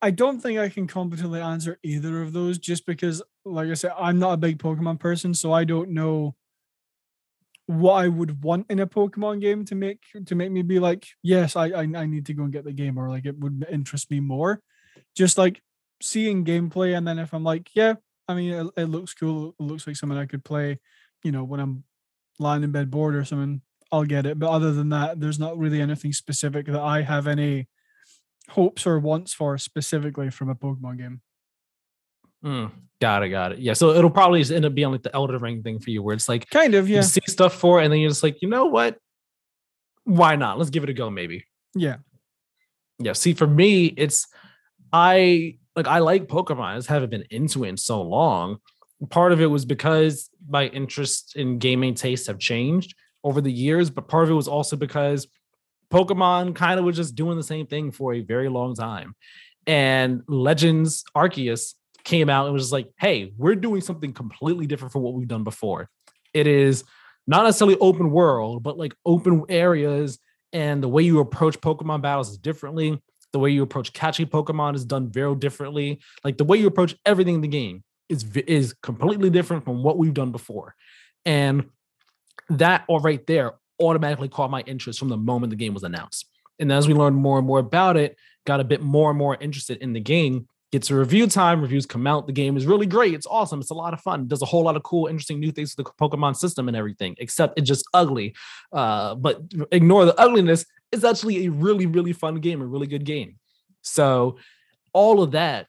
[0.00, 3.92] I don't think I can competently answer either of those, just because, like I said,
[3.98, 6.34] I'm not a big Pokemon person, so I don't know
[7.68, 11.06] what I would want in a Pokemon game to make to make me be like,
[11.22, 13.66] yes, I I, I need to go and get the game, or like it would
[13.70, 14.62] interest me more.
[15.14, 15.60] Just like
[16.00, 17.94] seeing gameplay, and then if I'm like, yeah,
[18.26, 19.54] I mean, it, it looks cool.
[19.60, 20.78] It looks like something I could play,
[21.22, 21.84] you know, when I'm
[22.38, 23.60] lying in bed bored or something.
[23.92, 24.38] I'll get it.
[24.38, 27.68] But other than that, there's not really anything specific that I have any
[28.50, 31.22] hopes or wants for specifically from a Pokemon game.
[32.44, 32.70] Mm,
[33.00, 33.58] got it, got it.
[33.58, 36.02] Yeah, so it'll probably just end up being like the Elden Ring thing for you,
[36.02, 36.96] where it's like Kind of, yeah.
[36.96, 38.98] you see stuff for, it, and then you're just like, you know what?
[40.04, 40.58] Why not?
[40.58, 41.44] Let's give it a go, maybe.
[41.74, 41.96] Yeah.
[42.98, 43.12] Yeah.
[43.12, 44.26] See, for me, it's
[44.92, 46.64] I like I like Pokemon.
[46.64, 48.58] I just haven't been into it in so long.
[49.10, 53.90] Part of it was because my interest in gaming tastes have changed over the years,
[53.90, 55.28] but part of it was also because
[55.90, 59.14] Pokemon kind of was just doing the same thing for a very long time.
[59.66, 61.74] And Legends Arceus
[62.08, 65.44] came out and was like, hey, we're doing something completely different from what we've done
[65.44, 65.90] before.
[66.32, 66.84] It is
[67.26, 70.18] not necessarily open world, but like open areas,
[70.54, 72.98] and the way you approach Pokemon battles is differently.
[73.34, 76.00] The way you approach catching Pokemon is done very differently.
[76.24, 79.98] Like the way you approach everything in the game is is completely different from what
[79.98, 80.74] we've done before.
[81.26, 81.68] And
[82.48, 86.24] that all right there automatically caught my interest from the moment the game was announced.
[86.58, 88.16] And as we learned more and more about it,
[88.46, 90.48] got a bit more and more interested in the game.
[90.70, 92.26] Gets a review time, reviews come out.
[92.26, 93.14] The game is really great.
[93.14, 93.60] It's awesome.
[93.60, 94.22] It's a lot of fun.
[94.22, 96.76] It Does a whole lot of cool, interesting new things to the Pokemon system and
[96.76, 98.34] everything, except it's just ugly.
[98.70, 99.40] Uh, but
[99.72, 100.66] ignore the ugliness.
[100.92, 103.36] It's actually a really, really fun game, a really good game.
[103.80, 104.36] So
[104.92, 105.68] all of that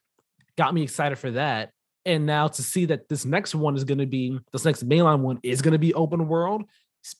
[0.56, 1.70] got me excited for that.
[2.04, 5.20] And now to see that this next one is going to be this next mainline
[5.20, 6.64] one is going to be open world,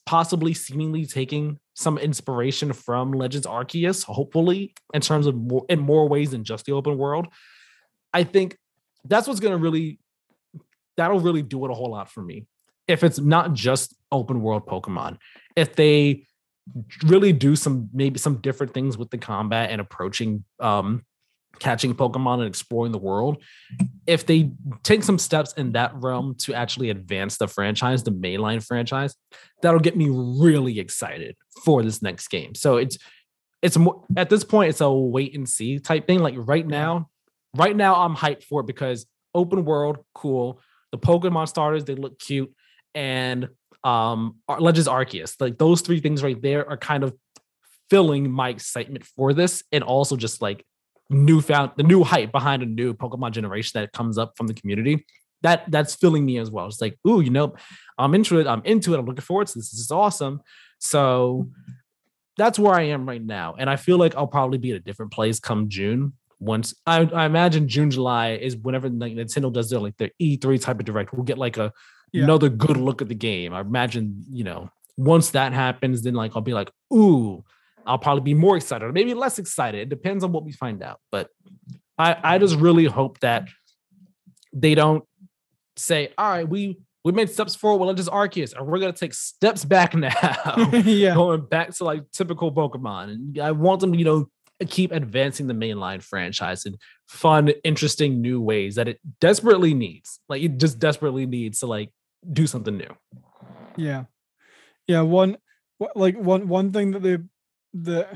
[0.05, 6.07] possibly seemingly taking some inspiration from Legends Arceus, hopefully, in terms of more in more
[6.07, 7.27] ways than just the open world.
[8.13, 8.57] I think
[9.05, 9.99] that's what's going to really
[10.97, 12.45] that'll really do it a whole lot for me.
[12.87, 15.17] If it's not just open world Pokemon,
[15.55, 16.25] if they
[17.05, 21.03] really do some maybe some different things with the combat and approaching um
[21.59, 23.41] catching Pokemon and exploring the world,
[24.07, 24.51] if they
[24.83, 29.15] take some steps in that realm to actually advance the franchise, the mainline franchise,
[29.61, 32.55] that'll get me really excited for this next game.
[32.55, 32.97] So it's
[33.61, 36.19] it's more at this point, it's a wait and see type thing.
[36.19, 37.09] Like right now,
[37.55, 40.61] right now, I'm hyped for it because open world, cool.
[40.91, 42.53] The Pokemon starters, they look cute,
[42.93, 43.49] and
[43.83, 47.15] um Legends Arceus, like those three things right there are kind of
[47.89, 50.65] filling my excitement for this, and also just like
[51.09, 55.05] newfound the new hype behind a new Pokemon generation that comes up from the community.
[55.43, 56.67] That that's filling me as well.
[56.67, 57.55] It's like, ooh, you know,
[57.97, 58.47] I'm into it.
[58.47, 58.99] I'm into it.
[58.99, 59.71] I'm looking forward to this.
[59.71, 60.41] This is awesome.
[60.79, 61.49] So
[62.37, 63.55] that's where I am right now.
[63.57, 66.13] And I feel like I'll probably be at a different place come June.
[66.41, 70.59] Once I, I imagine June, July is whenever like Nintendo does their like their E3
[70.59, 71.71] type of direct, we'll get like a
[72.11, 72.23] Yeah.
[72.23, 73.53] another good look at the game.
[73.53, 77.43] I imagine, you know, once that happens, then like I'll be like, ooh,
[77.85, 79.81] I'll probably be more excited or maybe less excited.
[79.81, 80.99] It depends on what we find out.
[81.11, 81.29] But
[81.97, 83.47] I, I just really hope that
[84.53, 85.03] they don't
[85.77, 89.13] say, all right, we we made steps forward with Legends Arceus, and we're gonna take
[89.13, 90.11] steps back now.
[90.85, 91.13] yeah.
[91.15, 93.09] going back to like typical Pokemon.
[93.11, 94.27] And I want them, you know,
[94.67, 100.19] keep advancing the mainline franchise in fun, interesting new ways that it desperately needs.
[100.29, 101.91] Like it just desperately needs to like
[102.31, 102.95] do something new.
[103.77, 104.05] Yeah.
[104.87, 105.37] Yeah, one
[105.95, 107.17] like one one thing that they
[107.73, 108.07] the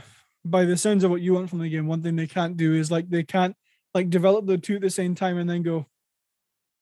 [0.43, 2.73] by the sounds of what you want from the game, one thing they can't do
[2.73, 3.55] is like they can't
[3.93, 5.87] like develop the two at the same time and then go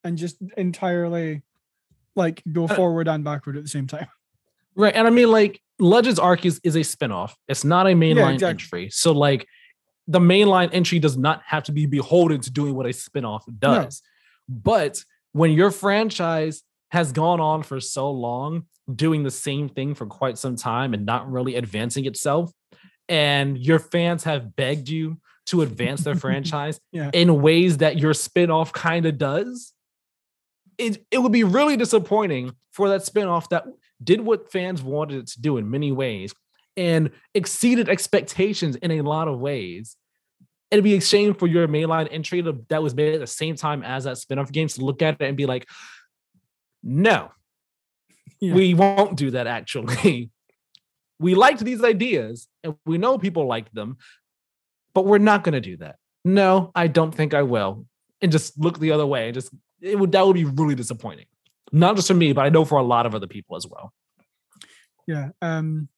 [0.03, 1.43] and just entirely
[2.15, 4.07] like go uh, forward and backward at the same time.
[4.75, 4.95] Right.
[4.95, 7.33] And I mean like Legends Arc is, is a spinoff.
[7.47, 8.49] It's not a mainline yeah, exactly.
[8.49, 8.89] entry.
[8.91, 9.47] So like
[10.07, 14.01] the mainline entry does not have to be beholden to doing what a spinoff does.
[14.47, 14.55] No.
[14.63, 20.05] But when your franchise has gone on for so long, doing the same thing for
[20.05, 22.51] quite some time and not really advancing itself,
[23.07, 27.09] and your fans have begged you to advance their franchise yeah.
[27.13, 29.73] in ways that your spinoff kind of does,
[30.77, 33.65] it, it would be really disappointing for that spinoff that
[34.03, 36.33] did what fans wanted it to do in many ways
[36.75, 39.95] and exceeded expectations in a lot of ways.
[40.71, 43.55] It'd be a shame for your mainline entry to, that was made at the same
[43.55, 45.67] time as that spinoff games to look at it and be like,
[46.81, 47.31] no,
[48.39, 48.53] yeah.
[48.53, 50.31] we won't do that actually.
[51.19, 53.97] we liked these ideas and we know people liked them,
[54.93, 55.97] but we're not going to do that.
[56.25, 57.85] No, I don't think I will.
[58.21, 59.31] And just look the other way.
[59.31, 61.25] Just it would that would be really disappointing.
[61.71, 63.91] Not just for me, but I know for a lot of other people as well.
[65.07, 65.29] Yeah.
[65.41, 65.89] Um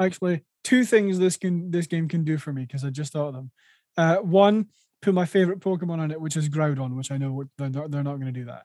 [0.00, 3.28] actually two things this can this game can do for me because I just thought
[3.28, 3.50] of them.
[3.96, 4.66] Uh one,
[5.02, 8.02] put my favorite Pokemon on it, which is Groudon, which I know they're not, they're
[8.02, 8.64] not going to do that.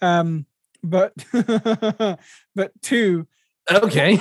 [0.00, 0.46] Um
[0.82, 1.12] but
[2.54, 3.26] but two
[3.72, 4.18] okay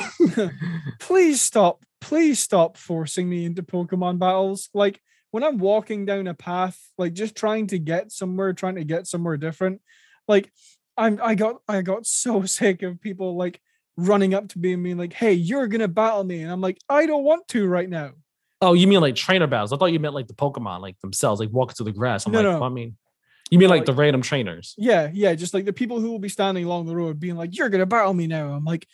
[0.99, 4.99] please stop please stop forcing me into pokemon battles like
[5.29, 9.05] when i'm walking down a path like just trying to get somewhere trying to get
[9.05, 9.81] somewhere different
[10.27, 10.49] like
[10.97, 13.61] I'm I got I got so sick of people like
[13.97, 16.77] running up to me and being like, "Hey, you're gonna battle me," and I'm like,
[16.89, 18.11] "I don't want to right now."
[18.61, 19.73] Oh, you mean like trainer battles?
[19.73, 22.25] I thought you meant like the Pokemon, like themselves, like walking through the grass.
[22.25, 22.59] I'm no, like, no.
[22.59, 22.97] Well, I mean,
[23.49, 24.73] you mean like, like, the random trainers?
[24.77, 27.57] Yeah, yeah, just like the people who will be standing along the road, being like,
[27.57, 28.87] "You're gonna battle me now." I'm like,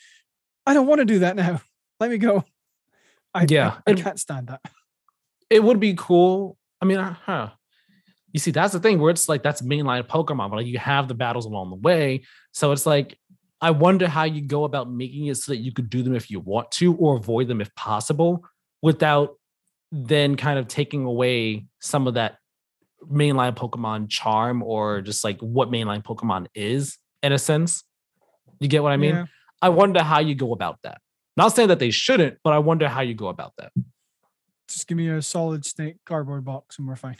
[0.65, 1.61] I don't want to do that now.
[1.99, 2.43] Let me go.
[3.33, 4.61] I, yeah, I, I can't stand that.
[5.49, 6.57] It would be cool.
[6.81, 7.51] I mean, uh, huh
[8.33, 11.07] you see, that's the thing where it's like that's mainline Pokemon, but like you have
[11.07, 12.23] the battles along the way.
[12.53, 13.17] So it's like
[13.61, 16.31] I wonder how you go about making it so that you could do them if
[16.31, 18.43] you want to or avoid them if possible
[18.81, 19.37] without
[19.91, 22.37] then kind of taking away some of that
[23.11, 27.83] mainline Pokemon charm or just like what mainline Pokemon is in a sense.
[28.59, 29.15] You get what I mean?
[29.15, 29.25] Yeah.
[29.61, 30.99] I wonder how you go about that.
[31.37, 33.71] Not saying that they shouldn't, but I wonder how you go about that.
[34.67, 37.17] Just give me a solid snake cardboard box and we're fine.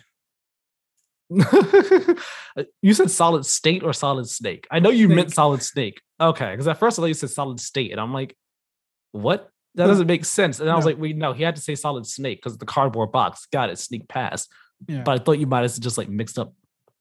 [2.82, 4.68] you said solid state or solid snake?
[4.70, 5.16] I know you snake.
[5.16, 6.02] meant solid snake.
[6.20, 8.36] Okay, because at first I thought you said solid state, and I'm like,
[9.12, 9.50] what?
[9.76, 10.60] That doesn't make sense.
[10.60, 13.14] And I was like, wait, no, he had to say solid snake because the cardboard
[13.14, 13.48] box.
[13.54, 14.52] Got it, sneak past.
[14.88, 15.04] Yeah.
[15.04, 16.54] But I thought you might have just like mixed up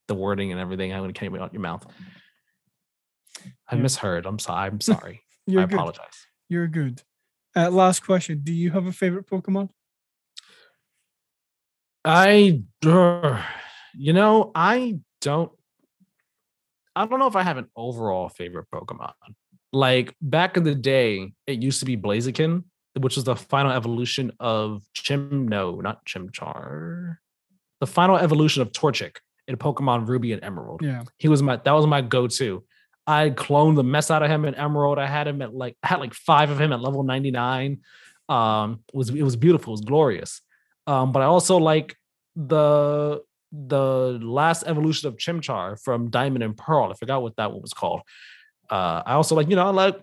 [0.07, 0.93] the wording and everything.
[0.93, 1.85] I would came out your mouth.
[3.69, 3.83] I yeah.
[3.83, 4.27] misheard.
[4.27, 4.69] I'm sorry.
[4.69, 5.23] I'm sorry.
[5.57, 6.07] I apologize.
[6.49, 6.55] Good.
[6.55, 7.03] You're good.
[7.57, 8.41] Uh, last question.
[8.45, 9.71] Do you have a favorite Pokemon?
[12.05, 13.43] I uh,
[13.95, 15.53] you know, I don't
[16.95, 19.13] I don't know if I have an overall favorite Pokemon.
[19.73, 22.65] Like back in the day, it used to be Blaziken,
[22.99, 25.47] which was the final evolution of Chim.
[25.47, 27.19] No, not Chimchar.
[27.81, 30.83] The final evolution of Torchic in Pokemon Ruby and Emerald.
[30.83, 32.65] Yeah, he was my that was my go-to.
[33.07, 34.99] I cloned the mess out of him in Emerald.
[34.99, 37.81] I had him at like I had like five of him at level 99.
[38.29, 40.43] Um, it was it was beautiful, it was glorious.
[40.87, 41.97] Um, but I also like
[42.37, 43.23] the
[43.53, 46.91] the last evolution of Chimchar from Diamond and Pearl.
[46.91, 48.03] I forgot what that one was called.
[48.69, 50.01] Uh, I also like, you know, I like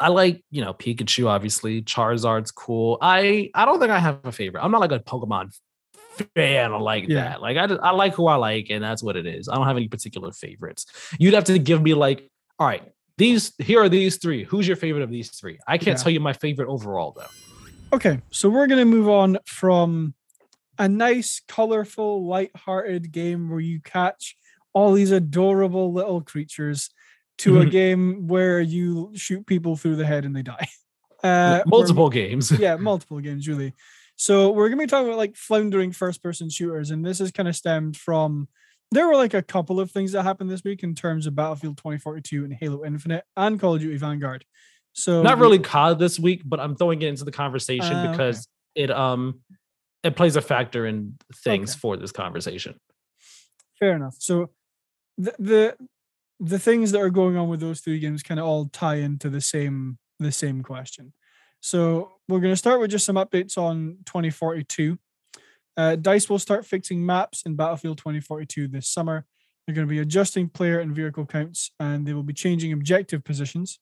[0.00, 1.82] I like, you know, Pikachu, obviously.
[1.82, 2.98] Charizard's cool.
[3.00, 4.62] I I don't think I have a favorite.
[4.64, 5.56] I'm not like a Pokemon
[6.34, 7.24] fan like yeah.
[7.24, 7.42] that.
[7.42, 9.48] Like I just, I like who I like, and that's what it is.
[9.48, 10.86] I don't have any particular favorites.
[11.18, 12.82] You'd have to give me like, all right,
[13.18, 14.44] these here are these three.
[14.44, 15.58] Who's your favorite of these three?
[15.66, 16.02] I can't yeah.
[16.02, 17.96] tell you my favorite overall though.
[17.96, 20.14] Okay, so we're gonna move on from
[20.78, 24.36] a nice, colorful, light-hearted game where you catch
[24.72, 26.90] all these adorable little creatures
[27.38, 27.68] to mm-hmm.
[27.68, 30.68] a game where you shoot people through the head and they die.
[31.22, 32.50] Uh, multiple games.
[32.50, 33.72] yeah, multiple games, really.
[34.16, 37.56] So we're gonna be talking about like floundering first-person shooters, and this is kind of
[37.56, 38.46] stemmed from.
[38.90, 41.78] There were like a couple of things that happened this week in terms of Battlefield
[41.78, 44.44] 2042 and Halo Infinite and Call of Duty Vanguard.
[44.92, 48.46] So not really COD this week, but I'm throwing it into the conversation uh, because
[48.76, 48.84] okay.
[48.84, 49.40] it um
[50.04, 51.80] it plays a factor in things okay.
[51.80, 52.78] for this conversation.
[53.80, 54.16] Fair enough.
[54.18, 54.50] So
[55.18, 55.76] the, the
[56.40, 59.30] the things that are going on with those three games kind of all tie into
[59.30, 61.12] the same the same question.
[61.60, 64.98] So we're going to start with just some updates on 2042.
[65.76, 69.24] Uh, Dice will start fixing maps in Battlefield 2042 this summer.
[69.66, 73.24] They're going to be adjusting player and vehicle counts, and they will be changing objective
[73.24, 73.80] positions.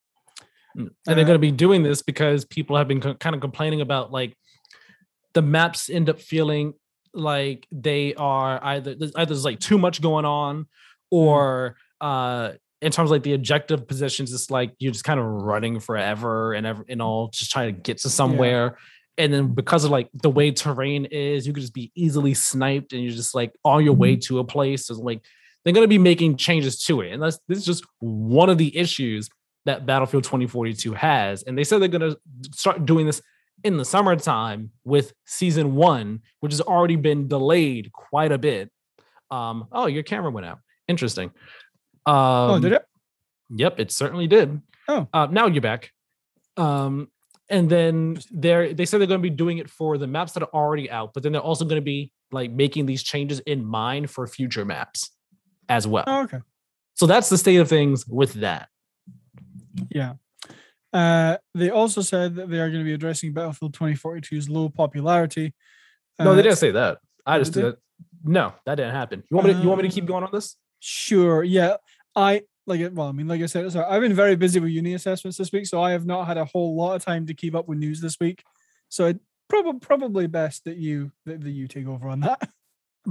[0.78, 0.90] Mm.
[1.06, 3.80] And they're going to be doing this because people have been co- kind of complaining
[3.80, 4.36] about like
[5.34, 6.74] the maps end up feeling
[7.14, 10.66] like they are either there's either there's like too much going on
[11.10, 15.24] or uh in terms of like the objective positions it's like you're just kind of
[15.24, 18.76] running forever and ever and all just trying to get to somewhere.
[19.18, 22.92] And then because of like the way terrain is you could just be easily sniped
[22.92, 24.86] and you're just like on your way to a place.
[24.86, 25.22] So like
[25.64, 27.12] they're going to be making changes to it.
[27.12, 29.28] And that's this is just one of the issues
[29.64, 31.44] that battlefield 2042 has.
[31.44, 32.18] And they said they're going to
[32.52, 33.22] start doing this
[33.64, 38.70] in the summertime with season one, which has already been delayed quite a bit.
[39.30, 40.58] Um, oh, your camera went out.
[40.88, 41.30] Interesting.
[42.06, 42.84] Um, oh, did it?
[43.50, 44.60] Yep, it certainly did.
[44.88, 45.90] Oh, uh, now you're back.
[46.56, 47.08] Um,
[47.48, 50.42] and then they're they said they're going to be doing it for the maps that
[50.42, 53.64] are already out, but then they're also going to be like making these changes in
[53.64, 55.10] mind for future maps
[55.68, 56.04] as well.
[56.06, 56.38] Oh, okay.
[56.94, 58.68] So that's the state of things with that.
[59.90, 60.14] Yeah.
[60.92, 65.54] Uh, they also said that they are going to be addressing Battlefield 2042's low popularity.
[66.18, 66.98] Uh, no, they didn't say that.
[67.24, 67.76] I just did.
[68.24, 69.22] No, that didn't happen.
[69.30, 69.54] You want me?
[69.54, 70.56] To, you want me to keep going on this?
[70.80, 71.42] Sure.
[71.42, 71.76] Yeah.
[72.14, 72.92] I like it.
[72.92, 75.52] Well, I mean, like I said, sorry, I've been very busy with uni assessments this
[75.52, 77.78] week, so I have not had a whole lot of time to keep up with
[77.78, 78.42] news this week.
[78.88, 82.40] So it probably probably best that you that, that you take over on that.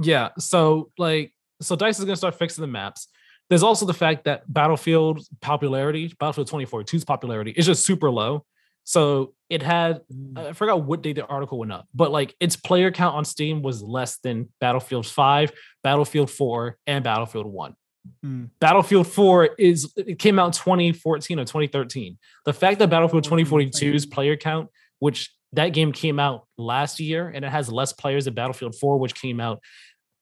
[0.00, 0.30] Yeah.
[0.38, 3.08] So like, so Dice is gonna start fixing the maps.
[3.52, 8.46] There's also the fact that Battlefield popularity, Battlefield 2042's popularity is just super low.
[8.84, 10.00] So it had,
[10.34, 13.60] I forgot what day the article went up, but like its player count on Steam
[13.60, 17.76] was less than Battlefield 5, Battlefield 4, and Battlefield 1.
[18.22, 18.44] Hmm.
[18.58, 22.16] Battlefield 4 is it came out 2014 or 2013.
[22.46, 27.44] The fact that Battlefield 2042's player count, which that game came out last year and
[27.44, 29.60] it has less players than Battlefield 4, which came out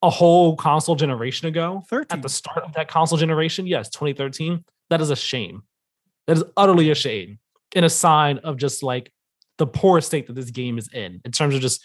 [0.03, 2.07] a whole console generation ago 13.
[2.17, 5.63] at the start of that console generation yes 2013 that is a shame.
[6.27, 7.39] That is utterly a shame
[7.77, 9.13] and a sign of just like
[9.59, 11.83] the poor state that this game is in in terms of just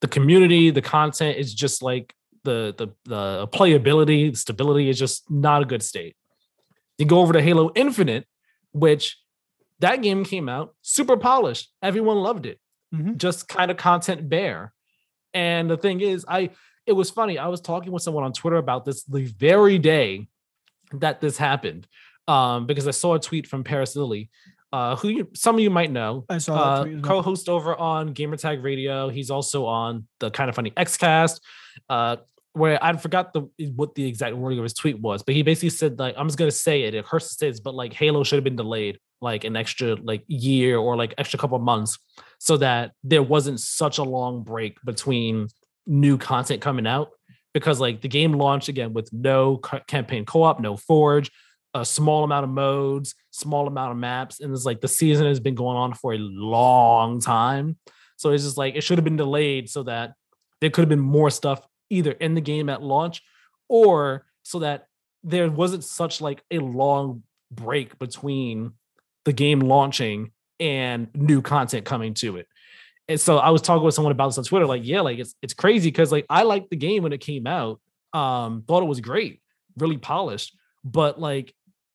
[0.00, 5.30] the community the content is just like the the the playability the stability is just
[5.30, 6.16] not a good state.
[6.98, 8.26] You go over to halo infinite
[8.72, 9.18] which
[9.80, 11.70] that game came out super polished.
[11.82, 12.58] Everyone loved it.
[12.94, 13.16] Mhm.
[13.18, 14.72] just kind of content bare.
[15.32, 16.50] And the thing is i
[16.90, 17.38] it was funny.
[17.38, 20.28] I was talking with someone on Twitter about this the very day
[20.94, 21.86] that this happened,
[22.26, 24.28] um, because I saw a tweet from Parris Lilly,
[24.72, 27.00] uh, who you, some of you might know, I saw uh, well.
[27.00, 29.08] co-host over on Gamertag Radio.
[29.08, 31.40] He's also on the Kind of Funny XCast,
[31.88, 32.16] uh,
[32.54, 35.70] where I forgot the what the exact wording of his tweet was, but he basically
[35.70, 36.94] said like I'm just gonna say it.
[36.96, 39.94] It hurts to say this, but like Halo should have been delayed like an extra
[39.94, 41.98] like year or like extra couple months
[42.38, 45.46] so that there wasn't such a long break between
[45.90, 47.10] new content coming out
[47.52, 49.56] because like the game launched again with no
[49.88, 51.30] campaign co-op no forge
[51.74, 55.40] a small amount of modes small amount of maps and it's like the season has
[55.40, 57.78] been going on for a long time.
[58.16, 60.14] So it's just like it should have been delayed so that
[60.60, 63.22] there could have been more stuff either in the game at launch
[63.68, 64.86] or so that
[65.22, 68.72] there wasn't such like a long break between
[69.24, 72.46] the game launching and new content coming to it
[73.10, 75.34] and so I was talking with someone about this on Twitter, like, yeah, like it's
[75.42, 77.80] it's crazy because like I liked the game when it came out.
[78.12, 79.40] Um, thought it was great,
[79.76, 81.52] really polished, but like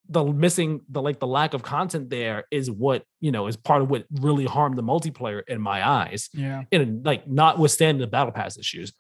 [0.10, 3.82] the missing the like the lack of content there is what you know is part
[3.82, 6.30] of what really harmed the multiplayer in my eyes.
[6.34, 6.64] Yeah.
[6.74, 8.92] And like notwithstanding the battle pass issues.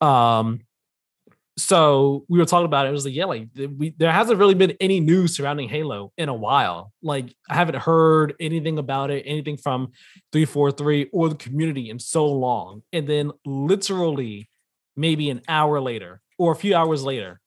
[0.00, 0.60] Um
[1.58, 2.90] so we were talking about it.
[2.90, 6.28] It was like, yeah, like we there hasn't really been any news surrounding Halo in
[6.28, 6.92] a while.
[7.02, 9.92] Like I haven't heard anything about it, anything from
[10.32, 12.82] 343 or the community in so long.
[12.92, 14.50] And then literally
[14.96, 17.40] maybe an hour later or a few hours later,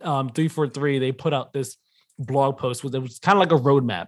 [0.00, 1.76] um, 343, they put out this
[2.18, 4.06] blog post with it was kind of like a roadmap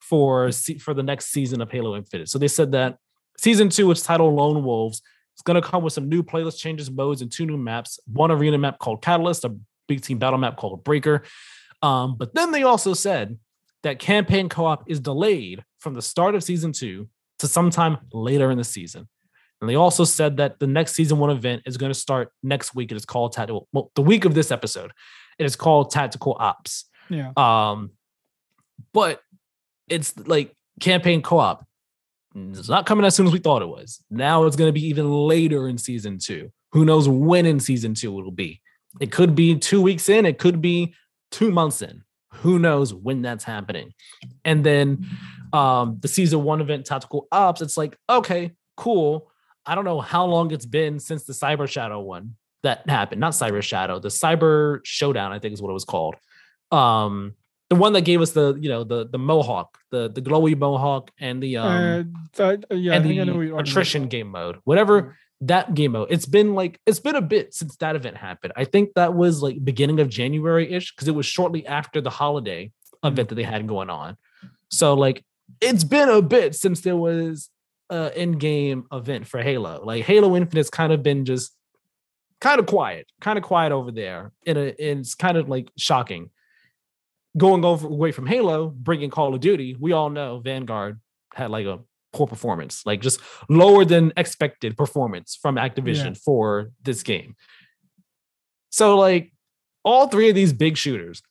[0.00, 2.30] for for the next season of Halo Infinite.
[2.30, 2.96] So they said that
[3.36, 5.02] season two, is titled Lone Wolves,
[5.36, 8.00] it's going to come with some new playlist changes, modes, and two new maps.
[8.10, 9.54] One arena map called Catalyst, a
[9.86, 11.24] big team battle map called Breaker.
[11.82, 13.38] Um, but then they also said
[13.82, 17.10] that campaign co-op is delayed from the start of season two
[17.40, 19.06] to sometime later in the season.
[19.60, 22.74] And they also said that the next season one event is going to start next
[22.74, 22.90] week.
[22.90, 23.68] It is called Tactical.
[23.72, 24.90] Well, the week of this episode,
[25.38, 26.86] it is called Tactical Ops.
[27.10, 27.32] Yeah.
[27.36, 27.90] Um,
[28.94, 29.20] but
[29.86, 31.66] it's like campaign co-op.
[32.36, 34.02] It's not coming as soon as we thought it was.
[34.10, 36.52] Now it's going to be even later in season two.
[36.72, 38.60] Who knows when in season two it'll be?
[39.00, 40.26] It could be two weeks in.
[40.26, 40.94] It could be
[41.30, 42.02] two months in.
[42.34, 43.94] Who knows when that's happening?
[44.44, 45.06] And then
[45.52, 47.62] um, the season one event, tactical ops.
[47.62, 49.30] It's like okay, cool.
[49.64, 53.20] I don't know how long it's been since the Cyber Shadow one that happened.
[53.20, 56.16] Not Cyber Shadow, the Cyber Showdown, I think is what it was called.
[56.70, 57.34] Um,
[57.68, 61.10] the one that gave us the you know the the mohawk, the the glowy mohawk,
[61.18, 64.08] and the um uh, uh, yeah, and think I know the what you're talking attrition
[64.08, 65.12] game mode, whatever Mm.
[65.42, 66.08] that game mode.
[66.10, 68.52] It's been like it's been a bit since that event happened.
[68.56, 72.10] I think that was like beginning of January ish because it was shortly after the
[72.10, 72.70] holiday
[73.04, 73.08] Mm.
[73.12, 74.16] event that they had going on.
[74.70, 75.24] So like
[75.60, 77.50] it's been a bit since there was
[77.90, 79.84] a in-game event for Halo.
[79.84, 81.52] Like Halo Infinite's kind of been just
[82.40, 84.32] kind of quiet, kind of quiet over there.
[84.46, 86.30] And it's kind of like shocking.
[87.36, 91.00] Going over away from Halo, bringing Call of Duty, we all know Vanguard
[91.34, 91.80] had like a
[92.12, 97.36] poor performance, like just lower than expected performance from Activision for this game.
[98.70, 99.32] So, like,
[99.84, 101.22] all three of these big shooters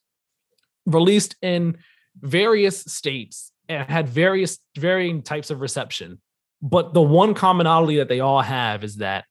[0.86, 1.78] released in
[2.22, 6.22] various states and had various varying types of reception.
[6.62, 9.26] But the one commonality that they all have is that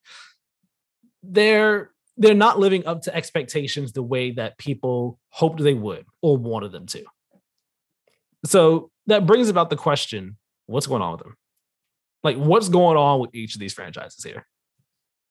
[1.23, 6.37] they're they're not living up to expectations the way that people hoped they would or
[6.37, 7.03] wanted them to.
[8.45, 11.35] So that brings about the question, what's going on with them?
[12.23, 14.45] Like what's going on with each of these franchises here?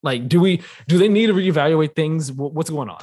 [0.02, 2.30] Like do we do they need to reevaluate things?
[2.30, 3.02] What's going on?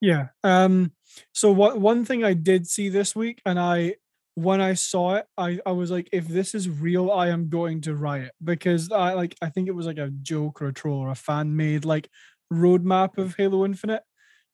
[0.00, 0.28] Yeah.
[0.42, 0.92] Um.
[1.32, 3.94] So what one thing I did see this week, and I
[4.34, 7.80] when I saw it, I I was like, if this is real, I am going
[7.82, 10.98] to riot because I like I think it was like a joke or a troll
[11.00, 12.08] or a fan made like
[12.52, 14.02] roadmap of Halo Infinite.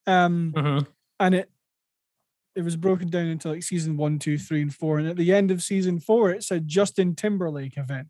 [0.06, 0.52] Um.
[0.56, 0.86] Mhm.
[1.18, 1.50] and it
[2.56, 4.98] it was broken down into like season one, two, three, and four.
[4.98, 8.08] And at the end of season four, it said Justin Timberlake event.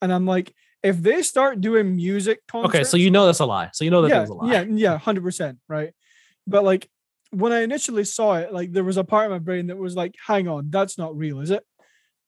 [0.00, 3.44] And I'm like, if they start doing music concerts, Okay, so you know that's a
[3.46, 3.70] lie.
[3.72, 4.52] So you know that yeah, was a lie.
[4.52, 5.92] yeah, yeah, hundred percent, right?
[6.46, 6.88] But like
[7.32, 9.96] when I initially saw it, like there was a part of my brain that was
[9.96, 11.64] like, hang on, that's not real, is it?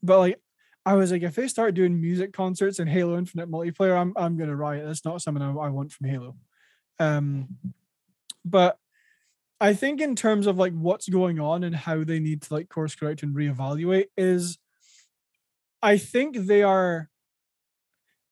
[0.03, 0.41] But like
[0.87, 4.37] I was like, if they start doing music concerts and Halo Infinite multiplayer, I'm I'm
[4.37, 4.85] gonna riot.
[4.87, 6.37] That's not something I, I want from Halo.
[6.99, 7.49] Um,
[8.45, 8.79] but
[9.61, 12.69] I think in terms of like what's going on and how they need to like
[12.69, 14.59] course correct and reevaluate is
[15.83, 17.11] I think they are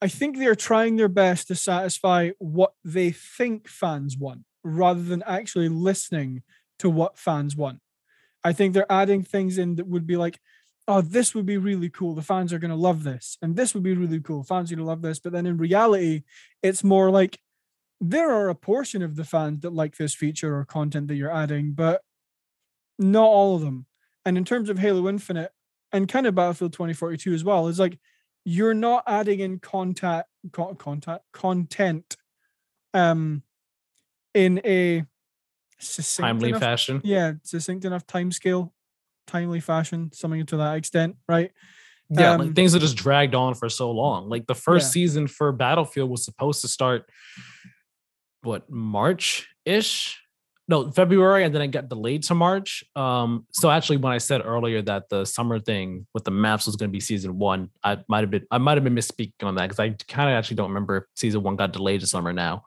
[0.01, 5.23] I think they're trying their best to satisfy what they think fans want rather than
[5.27, 6.43] actually listening
[6.83, 7.81] to what fans want.
[8.45, 10.41] I think they're adding things in that would be like,
[10.89, 12.15] oh, this would be really cool.
[12.15, 13.39] The fans are going to love this.
[13.41, 14.43] And this would be really cool.
[14.43, 15.21] Fans are going to love this.
[15.21, 16.25] But then in reality,
[16.61, 17.39] it's more like
[18.01, 21.33] there are a portion of the fans that like this feature or content that you're
[21.33, 22.03] adding, but
[22.99, 23.87] not all of them.
[24.27, 25.53] And in terms of Halo Infinite
[25.93, 27.99] and kind of Battlefield 2042 as well, it's like
[28.45, 32.17] you're not adding in contact con- contact content
[32.93, 33.43] um
[34.35, 35.05] in a
[35.83, 37.01] succinct Timely enough, fashion.
[37.05, 38.73] yeah succinct enough time scale
[39.27, 41.53] timely fashion something to that extent right
[42.11, 44.29] Yeah, Um, like things are just dragged on for so long.
[44.29, 44.93] Like the first Yeah.
[44.93, 47.09] season for Battlefield was supposed to start
[48.43, 50.21] what March ish,
[50.69, 52.85] no February, and then it got delayed to March.
[52.97, 56.77] Um, so actually, when I said earlier that the summer thing with the maps was
[56.77, 59.55] going to be season one, I might have been I might have been misspeaking on
[59.57, 62.33] that because I kind of actually don't remember if season one got delayed to summer
[62.33, 62.65] now.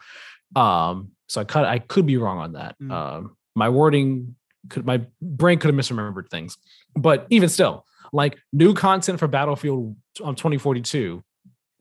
[0.56, 2.76] Um, so I cut I could be wrong on that.
[2.82, 2.92] Mm.
[2.92, 4.36] Um, my wording
[4.70, 6.58] could my brain could have misremembered things,
[6.96, 11.24] but even still, like new content for Battlefield on 2042,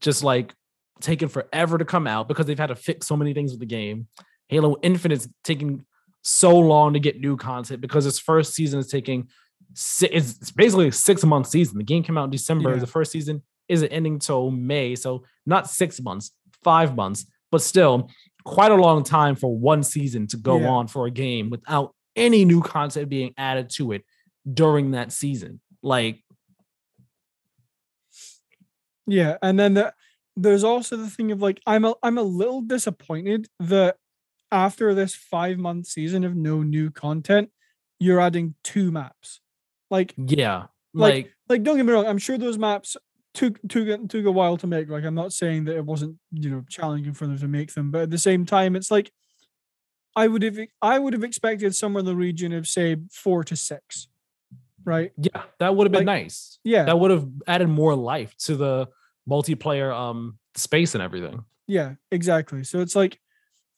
[0.01, 0.55] just like
[1.01, 3.67] taking forever to come out because they've had to fix so many things with the
[3.67, 4.09] game.
[4.49, 5.85] Halo Infinite's taking
[6.23, 9.29] so long to get new content because its first season is taking
[9.71, 11.79] it's it's basically a six month season.
[11.79, 12.71] The game came out in December.
[12.75, 12.79] Yeah.
[12.79, 16.33] The first season isn't ending till May, so not six months,
[16.63, 18.11] five months, but still
[18.45, 20.69] quite a long time for one season to go Yeah.
[20.69, 24.05] on for a game without any new content being added to it
[24.53, 25.61] during that season.
[25.83, 26.23] Like,
[29.07, 29.95] Yeah, and then the,
[30.37, 33.97] there's also the thing of like I'm a I'm a little disappointed that
[34.51, 37.51] after this five month season of no new content,
[38.01, 39.41] you're adding two maps.
[39.91, 42.97] Like yeah, Like- like like don't get me wrong, I'm sure those maps
[43.35, 44.89] took took took a while to make.
[44.89, 47.91] Like I'm not saying that it wasn't you know challenging for them to make them,
[47.91, 49.13] but at the same time, it's like
[50.17, 53.57] I would have I would have expected somewhere in the region of say four to
[53.57, 54.09] six,
[54.85, 55.13] right?
[55.17, 56.59] yeah, that would have been Like, nice.
[56.65, 58.89] Yeah, That would have added more life to the
[59.29, 61.45] multiplayer um space and everything.
[61.67, 62.63] Yeah, exactly.
[62.63, 63.19] So it's like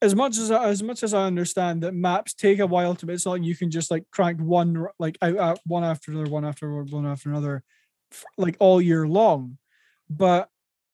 [0.02, 3.06] as much as I- as much as I understand that maps take a while to,
[3.06, 6.10] make, it's not like you can just like crank one like out, out one after
[6.10, 7.64] another, one after another, one after another,
[8.36, 9.58] like all year long.
[10.08, 10.48] But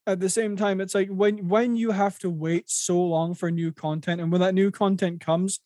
[0.05, 3.51] at the same time, it's like when when you have to wait so long for
[3.51, 5.59] new content, and when that new content comes,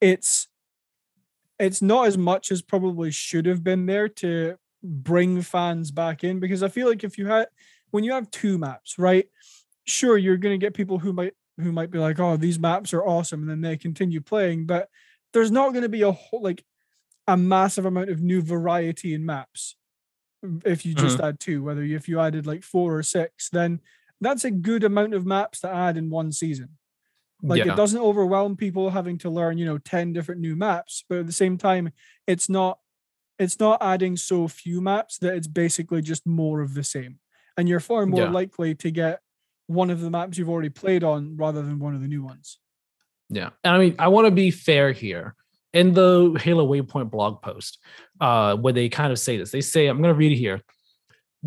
[0.00, 0.48] it's
[1.58, 6.40] it's not as much as probably should have been there to bring fans back in
[6.40, 7.48] because I feel like if you had
[7.90, 9.26] when you have two maps, right?
[9.90, 12.94] sure you're going to get people who might who might be like, oh, these maps
[12.94, 14.88] are awesome, and then they continue playing, but
[15.34, 16.64] there's not going to be a whole like
[17.26, 19.76] a massive amount of new variety in maps
[20.64, 21.24] if you just Mhm.
[21.24, 23.80] add two whether you, if you added like four or six then
[24.20, 26.70] that's a good amount of maps to add in one season
[27.42, 27.72] like yeah.
[27.72, 31.26] it doesn't overwhelm people having to learn you know 10 different new maps but at
[31.26, 31.92] the same time
[32.26, 32.78] it's not
[33.38, 37.18] it's not adding so few maps that it's basically just more of the same
[37.56, 38.30] and you're far more Yeah.
[38.30, 39.20] likely to get
[39.66, 42.58] one of the maps you've already played on rather than one of the new ones
[43.32, 43.50] Yeah.
[43.62, 45.36] And I mean, I want to be fair here.
[45.72, 47.78] In the Halo Waypoint blog post,
[48.20, 50.60] uh, where they kind of say this, they say, I'm going to read it here.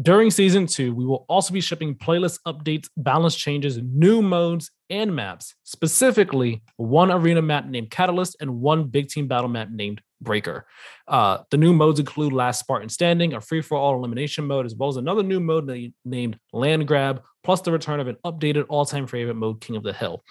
[0.01, 5.15] During season two, we will also be shipping playlist updates, balance changes, new modes, and
[5.15, 5.53] maps.
[5.65, 10.65] Specifically, one arena map named Catalyst and one big team battle map named Breaker.
[11.07, 14.73] Uh, the new modes include Last Spartan Standing, a free for all elimination mode, as
[14.73, 18.65] well as another new mode na- named Land Grab, plus the return of an updated
[18.69, 20.23] all time favorite mode, King of the Hill.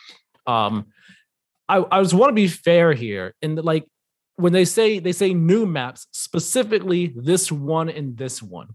[0.47, 0.86] Um,
[1.69, 3.35] I, I just want to be fair here.
[3.43, 3.87] And like
[4.37, 8.69] when they say they say new maps, specifically this one and this one.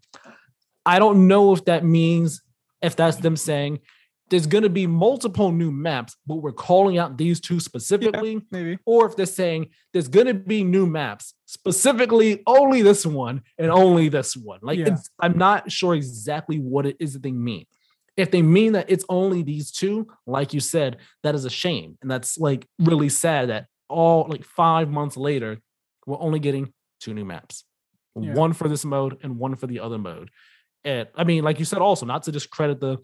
[0.85, 2.41] I don't know if that means
[2.81, 3.79] if that's them saying
[4.29, 9.07] there's gonna be multiple new maps, but we're calling out these two specifically, maybe or
[9.07, 14.35] if they're saying there's gonna be new maps, specifically only this one and only this
[14.35, 14.59] one.
[14.61, 14.97] Like Yeah.
[15.19, 17.65] I'm not sure exactly what it is that they mean.
[18.17, 21.97] If they mean that it's only these two, like you said, that is a shame.
[22.01, 25.59] And that's like really sad that all like five months later,
[26.05, 27.63] we're only getting two new maps.
[28.19, 28.33] Yeah.
[28.33, 30.31] One for this mode and one for the other mode.
[30.83, 32.97] And I mean, like you said, also not to discredit the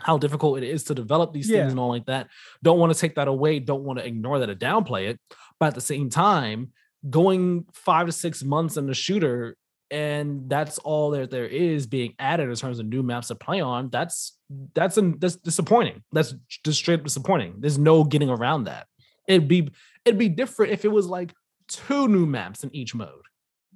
[0.00, 1.62] how difficult it is to develop these Yeah.
[1.62, 2.28] things and all like that.
[2.62, 5.18] Don't want to take that away, don't want to ignore that or downplay it.
[5.58, 6.72] But at the same time,
[7.10, 9.56] going five to six months in the shooter
[9.90, 13.60] and that's all that there is being added in terms of new maps to play
[13.60, 13.90] on.
[13.90, 14.36] That's
[14.74, 16.02] that's an, that's disappointing.
[16.12, 16.34] That's
[16.64, 17.56] just straight up disappointing.
[17.58, 18.86] There's no getting around that.
[19.26, 19.70] It'd be
[20.04, 21.32] it'd be different if it was like
[21.68, 23.26] two new maps in each mode.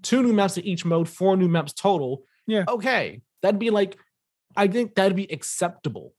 [0.02, 2.24] Two new maps in each mode four new maps total.
[2.44, 2.64] Yeah.
[2.66, 3.96] okay that'd be like
[4.56, 6.12] i think that'd be acceptable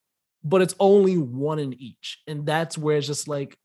[0.43, 2.21] but it's only one in each.
[2.27, 3.57] And that's where it's just like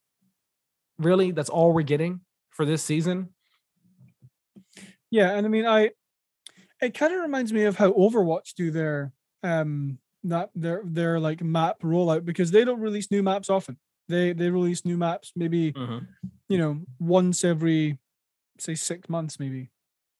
[0.98, 2.20] really that's all we're getting
[2.50, 3.30] for this season?
[5.10, 5.90] Yeah, and I mean, I
[6.80, 9.12] it kind of reminds me of how Overwatch do their
[9.42, 13.78] um that their their like map rollout because they don't release new maps often.
[14.08, 15.74] They they release new maps maybe
[16.48, 17.98] you know once every
[18.58, 19.70] say six months maybe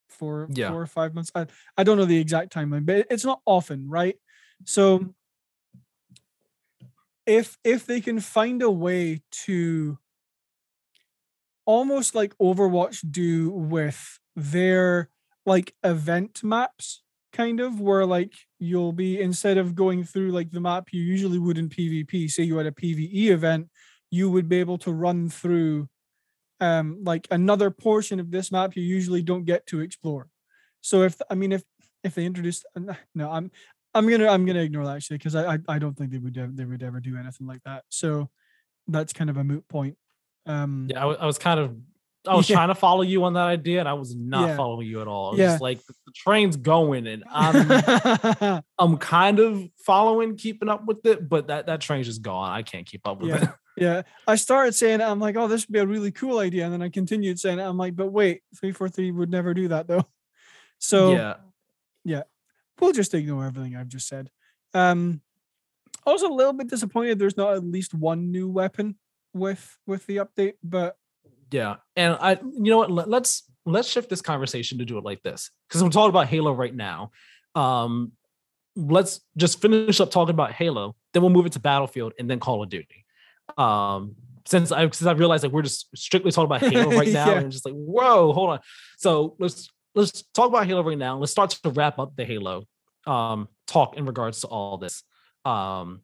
[0.09, 0.71] four Yeah.
[0.71, 1.31] four or five months.
[1.35, 1.47] I
[1.77, 4.17] I don't know the exact timeline, but it's not often, right?
[4.65, 5.15] So
[7.27, 9.99] if if they can find a way to
[11.67, 15.11] almost like Overwatch do with their
[15.49, 20.61] like event maps, kind of where like you'll be instead of going through like the
[20.61, 23.69] map you usually would in PvP, say you had a PvE event,
[24.11, 25.89] you would be able to run through
[26.61, 30.27] um like another portion of this map you usually don't get to explore.
[30.81, 31.63] So if I mean if
[32.05, 33.51] if they introduced uh, no, I'm
[33.95, 36.37] I'm gonna I'm gonna ignore that actually because I, I I don't think they would
[36.37, 37.85] ever, they would ever do anything like that.
[37.89, 38.29] So
[38.87, 39.97] that's kind of a moot point.
[40.47, 41.77] Um Yeah, I, wa- I was kind of
[42.29, 42.57] I was Yeah.
[42.57, 44.57] trying to follow you on that idea, and I was not Yeah.
[44.57, 45.37] following you at all.
[45.39, 45.59] Yeah.
[45.61, 51.49] like the, train's going, and I'm I'm kind of following, keeping up with it, but
[51.49, 52.51] that that train's just gone.
[52.51, 53.43] I can't keep up with it.
[53.43, 54.03] yeah, yeah.
[54.27, 56.83] I started saying I'm like, oh, this would be a really cool idea, and then
[56.83, 57.59] I continued saying.
[57.61, 60.05] I'm like, but wait, three four three would never do that though.
[60.81, 61.35] So
[62.05, 62.23] yeah,
[62.81, 64.31] we'll just ignore everything I've just said.
[64.75, 65.21] Um,
[66.07, 68.97] also a little bit disappointed there's not at least one new weapon
[69.35, 70.97] with with the update, but
[71.51, 71.77] yeah.
[71.97, 72.91] And I, you know what?
[72.91, 76.27] Let, let's let's shift this conversation to do it like this because I'm talking about
[76.29, 77.11] Halo right now.
[77.55, 78.13] Um,
[78.77, 82.39] let's just finish up talking about Halo, then we'll move it to Battlefield and then
[82.41, 83.05] Call of Duty.
[83.57, 84.15] Um,
[84.47, 87.39] since I since I realized that we're just strictly talking about Halo right now, Yeah.
[87.41, 88.61] and just like, whoa, hold on.
[88.97, 91.19] So let's let's talk about Halo right now.
[91.19, 92.65] Let's start to wrap up the Halo
[93.07, 95.03] um talk in regards to all this.
[95.45, 96.03] Um,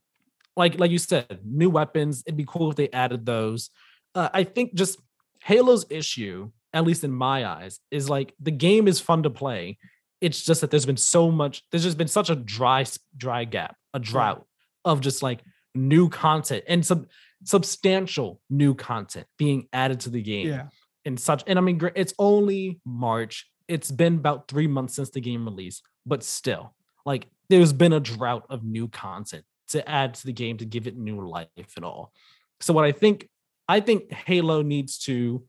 [0.57, 2.23] like like you said, new weapons.
[2.27, 3.71] It'd be cool if they added those.
[4.15, 4.99] Uh, I think just
[5.45, 9.79] Halo's issue, at least in my eyes, is like the game is fun to play.
[10.23, 11.63] It's just that there's been so much.
[11.71, 14.47] There's just been such a dry dry gap, a drought
[14.87, 15.43] of just like
[15.75, 17.09] new content and some
[17.45, 20.69] substantial new content being added to the game yeah,
[21.05, 21.45] and such.
[21.47, 23.51] And I mean, it's only March.
[23.69, 26.75] It's been about three months since the game release, but still,
[27.05, 30.87] like, there's been a drought of new content to add to the game to give
[30.87, 32.13] it new life and all.
[32.61, 33.29] So, what I think,
[33.69, 35.45] I think Halo needs to,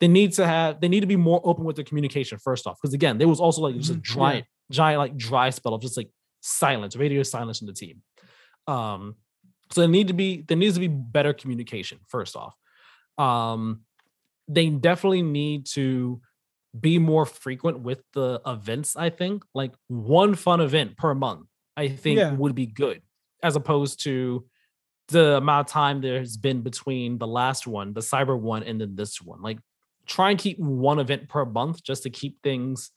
[0.00, 2.78] they need to have, they need to be more open with their communication first off,
[2.80, 4.14] because again, there was also like just a Mhm, yeah.
[4.14, 6.10] giant, giant, like dry spell of just like
[6.42, 8.02] silence, radio silence in the team.
[8.66, 9.16] Um,
[9.72, 11.98] so there need to be there needs to be better communication.
[12.06, 12.54] First off,
[13.18, 13.80] um,
[14.46, 16.20] they definitely need to
[16.78, 18.96] be more frequent with the events.
[18.96, 21.46] I think like one fun event per month.
[21.76, 22.32] I think Yeah.
[22.32, 23.02] would be good
[23.42, 24.46] as opposed to
[25.08, 28.96] the amount of time there's been between the last one, the cyber one, and then
[28.96, 29.40] this one.
[29.42, 29.58] Like
[30.06, 32.90] try and keep one event per month just to keep things,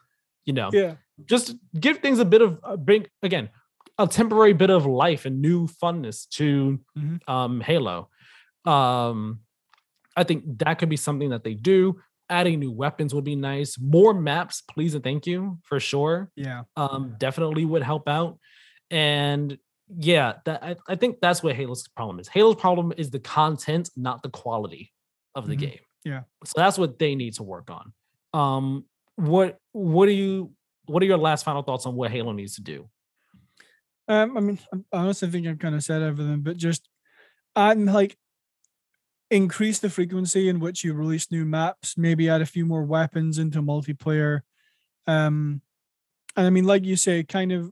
[0.46, 0.96] you know, Yeah.
[1.26, 3.50] just give things a bit of a big again
[3.98, 7.20] a temporary bit of life and new funness to Mhm.
[7.28, 8.10] um halo
[8.66, 9.42] um
[10.16, 12.00] i think that could be something that they do
[12.30, 16.64] adding new weapons would be nice more maps please and thank you for sure Yeah.
[16.78, 18.40] um definitely would help out
[18.90, 19.58] and
[19.98, 23.90] yeah that I, I think that's what halo's problem is halo's problem is the content
[23.96, 24.94] not the quality
[25.36, 25.60] of the Mhm.
[25.60, 26.24] game Yeah.
[26.46, 27.94] so that's what they need to work on
[28.34, 28.86] um
[29.16, 30.54] what what do you
[30.86, 32.90] what are your last final thoughts on what halo needs to do
[34.08, 36.90] Um, I mean, I honestly think I've kind of said everything, but just
[37.56, 38.18] add like
[39.32, 43.38] increase the frequency in which you release new maps, maybe add a few more weapons
[43.38, 44.42] into multiplayer.
[45.08, 45.62] Um,
[46.36, 47.72] and I mean, like you say, kind of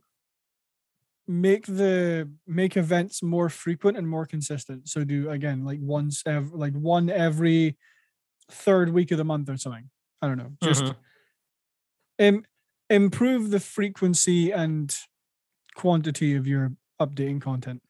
[1.28, 4.88] make the make events more frequent and more consistent.
[4.88, 7.76] So do again like once ev like one every
[8.50, 9.90] third week of the month or something.
[10.22, 10.52] I don't know.
[10.62, 10.96] Just Mhm.
[12.18, 12.44] im-
[12.90, 14.94] improve the frequency and
[15.76, 17.82] quantity of your updating content.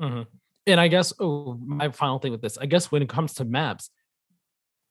[0.00, 0.26] Mhm.
[0.66, 3.44] And I guess oh, my final thing with this, I guess when it comes to
[3.44, 3.90] maps,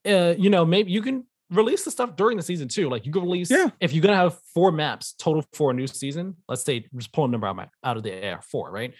[0.05, 2.89] uh, you know, maybe you can release the stuff during the season too.
[2.89, 3.69] Like you can release Yeah.
[3.79, 6.35] if you're gonna have four maps total for a new season.
[6.49, 8.93] Let's say just pull a number out, my, out of the air, four, right?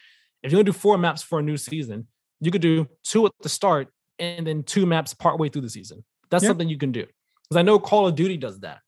[0.44, 2.08] If you're gonna do four maps for a new season,
[2.42, 3.88] you could do two at the start
[4.20, 6.04] and then two maps partway through the season.
[6.30, 6.50] That's Yeah.
[6.50, 7.06] something you can do.
[7.50, 8.80] Because I know Call of Duty does that.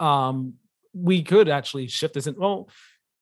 [0.00, 0.54] Um,
[0.94, 2.34] we could actually shift this in.
[2.36, 2.68] Well,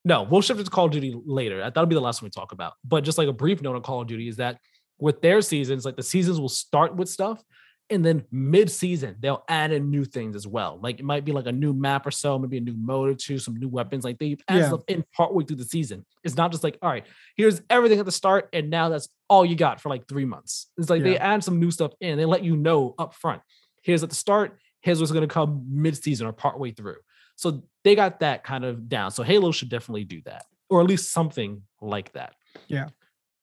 [0.04, 1.58] no, we'll shift it to Call of Duty later.
[1.58, 2.74] That'll be the last one we talk about.
[2.84, 4.58] But just like a brief note on Call of Duty is that
[4.98, 7.42] with their seasons, like the seasons will start with stuff,
[7.88, 10.78] and then mid-season they'll add in new things as well.
[10.82, 13.14] Like it might be like a new map or so, maybe a new mode or
[13.14, 14.04] two, some new weapons.
[14.04, 14.66] Like they add Yeah.
[14.68, 16.04] stuff in partway through the season.
[16.24, 17.06] It's not just like, all right,
[17.36, 20.66] here's everything at the start, and now that's all you got for like three months.
[20.76, 22.18] It's like they add some new stuff in.
[22.18, 23.42] They let you know up front.
[23.82, 24.58] Here's at the start.
[24.80, 26.96] Here's what's going to come mid-season or partway through.
[27.36, 29.10] So they got that kind of down.
[29.10, 32.34] So Halo should definitely do that, or at least something like that.
[32.66, 32.88] Yeah.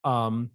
[0.04, 0.52] Um.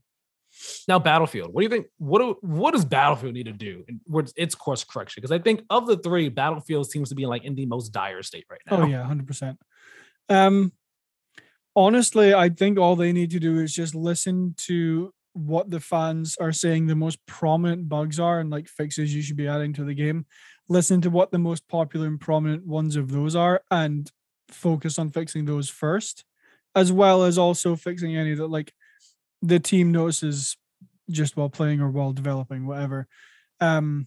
[0.87, 1.53] Now Battlefield.
[1.53, 1.87] What do you think?
[1.99, 5.21] What do, what does Battlefield need to do in what's its course correction?
[5.21, 8.23] Because I think of the three, Battlefield seems to be like in the most dire
[8.23, 8.83] state right now.
[8.83, 9.59] Oh yeah, hundred percent.
[10.29, 10.73] Um,
[11.77, 16.37] honestly, I think all they need to do is just listen to what the fans
[16.41, 19.85] are saying the most prominent bugs are and like fixes you should be adding to
[19.85, 20.27] the game.
[20.69, 24.11] Listen to what the most popular and prominent ones of those are, and
[24.51, 26.25] focus on fixing those first,
[26.75, 28.73] as well as also fixing any that like
[29.43, 30.57] the team notices
[31.11, 33.07] just while playing or while developing, whatever.
[33.61, 34.07] Um,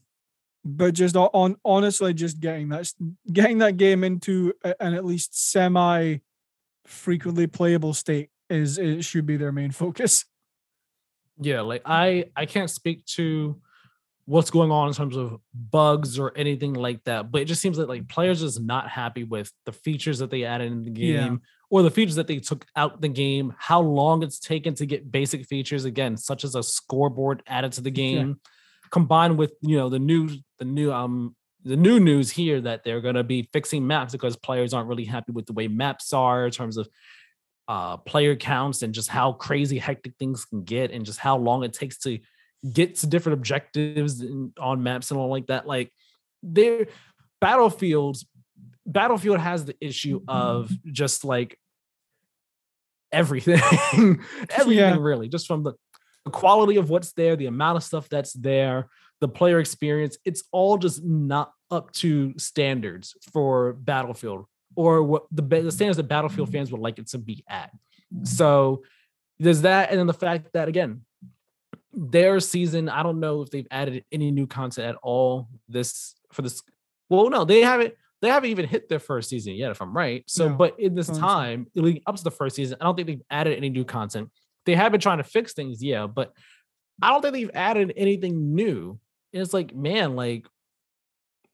[0.64, 2.92] but just on honestly just getting that
[3.32, 6.18] getting that game into an at least semi
[6.86, 10.26] frequently playable state is it should be their main focus
[11.40, 13.60] Yeah, like I I can't speak to
[14.26, 17.78] what's going on in terms of bugs or anything like that, but it just seems
[17.78, 20.92] that like players are just not happy with the features that they added in the
[20.92, 21.36] game Yeah.
[21.72, 25.10] Or the features that they took out the game, how long it's taken to get
[25.10, 28.40] basic features again, such as a scoreboard added to the game,
[28.92, 33.02] combined with you know the new the new um the new news here that they're
[33.02, 36.46] going to be fixing maps because players aren't really happy with the way maps are
[36.46, 36.90] in terms of
[37.68, 41.64] uh player counts and just how crazy hectic things can get and just how long
[41.64, 42.20] it takes to
[42.70, 45.66] get to different objectives in, on maps and all like that.
[45.66, 45.92] Like
[46.44, 46.88] there
[47.40, 48.26] battlefields
[48.86, 51.58] battlefield has the issue of just like
[53.12, 53.60] everything.
[54.50, 54.98] Everything Yeah.
[55.00, 55.74] really just from the,
[56.26, 58.90] the quality of what's there the amount of stuff that's there
[59.20, 60.18] the player experience.
[60.26, 64.46] It's all just not up to standards for battlefield
[64.76, 67.72] or what the, the standards that battlefield fans would like it to be at.
[68.24, 68.84] So
[69.40, 71.02] there's that and then the fact that again
[71.94, 76.44] their season i don't know if they've added any new content at all this for
[76.44, 76.62] this
[77.10, 80.24] well no they haven't they haven't even hit their first season yet if i'm right.
[80.28, 83.08] So No, but in this time leading up to the first season i don't think
[83.08, 84.30] they've added any new content.
[84.66, 86.34] They have been trying to fix things yeah but
[87.02, 89.00] i don't think they've added anything new.
[89.34, 90.46] And it's like man like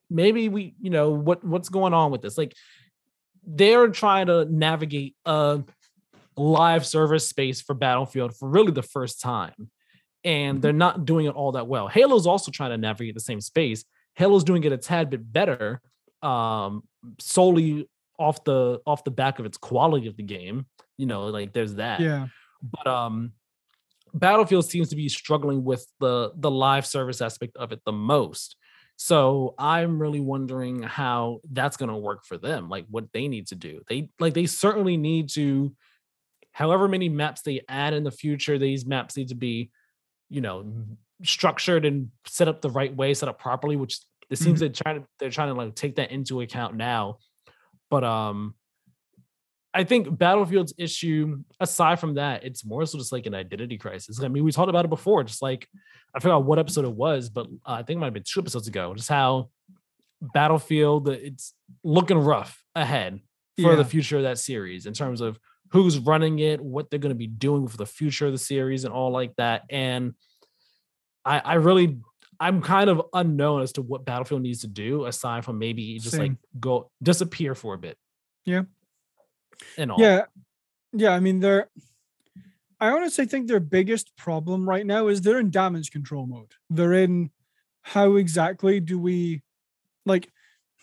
[0.10, 2.38] maybe we you know what what's going on with this?
[2.38, 2.54] Like
[3.46, 5.64] they're trying to navigate a
[6.36, 9.72] live service space for battlefield for really the first time
[10.24, 11.88] and they're not doing it all that well.
[11.88, 13.86] Halo's also trying to navigate the same space.
[14.16, 15.82] Halo's doing it a tad bit better
[16.22, 16.84] um
[17.20, 17.88] solely
[18.20, 20.66] off the off the back of its quality of the game
[20.98, 22.28] you know like there's that yeah
[22.62, 23.32] but um
[24.14, 28.56] Battlefield seems to be struggling with the the live service aspect of it the most.
[28.96, 33.48] So I'm really wondering how that's going to work for them, like what they need
[33.48, 33.82] to do.
[33.88, 35.76] They like they certainly need to
[36.52, 39.70] however many maps they add in the future, these maps need to be,
[40.30, 40.66] you know,
[41.24, 44.00] structured and set up the right way, set up properly, which
[44.30, 44.66] it seems mm-hmm.
[44.66, 47.18] they're trying to they're trying to like take that into account now.
[47.90, 48.56] But um
[49.74, 54.24] I think Battlefield's issue, aside from that, it's more so just like an identity crisis.
[54.24, 55.68] I mean, we talked about it before, just like
[56.16, 58.40] I forgot what episode it was, but uh, I think it might have been two
[58.40, 59.50] episodes ago, just how
[60.20, 61.54] Battlefield it's
[61.84, 63.20] looking rough ahead
[63.62, 63.76] for yeah.
[63.76, 65.40] the future of that series in terms of
[65.72, 68.84] who's running it, what they're going to be doing for the future of the series,
[68.84, 69.64] and all like that.
[69.70, 70.14] And
[71.24, 72.00] I, I really,
[72.40, 76.12] I'm kind of unknown as to what Battlefield needs to do aside from maybe just
[76.16, 76.22] Same.
[76.22, 77.98] like go disappear for a bit.
[78.46, 78.64] Yeah
[79.78, 80.00] and all.
[80.00, 80.24] Yeah,
[80.94, 81.12] yeah.
[81.12, 81.70] I mean, they're.
[82.80, 86.52] I honestly think their biggest problem right now is they're in damage control mode.
[86.70, 87.32] They're in
[87.82, 89.42] how exactly do we,
[90.06, 90.30] like,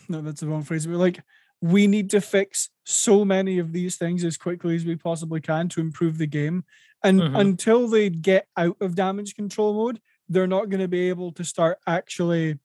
[0.09, 0.89] no, that's the wrong phrase.
[0.89, 1.23] But like,
[1.61, 5.69] we need to fix so many of these things as quickly as we possibly can
[5.69, 6.65] to improve the game.
[7.05, 7.37] And mm-hmm.
[7.37, 11.45] until they get out of damage control mode, they're not going to be able to
[11.45, 12.59] start actually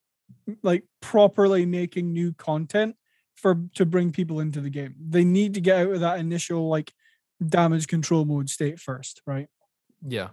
[0.63, 2.95] like properly making new content
[3.35, 4.95] for to bring people into the game.
[4.99, 6.93] They need to get out of that initial like
[7.45, 9.47] damage control mode state first, right?
[10.05, 10.29] Yeah.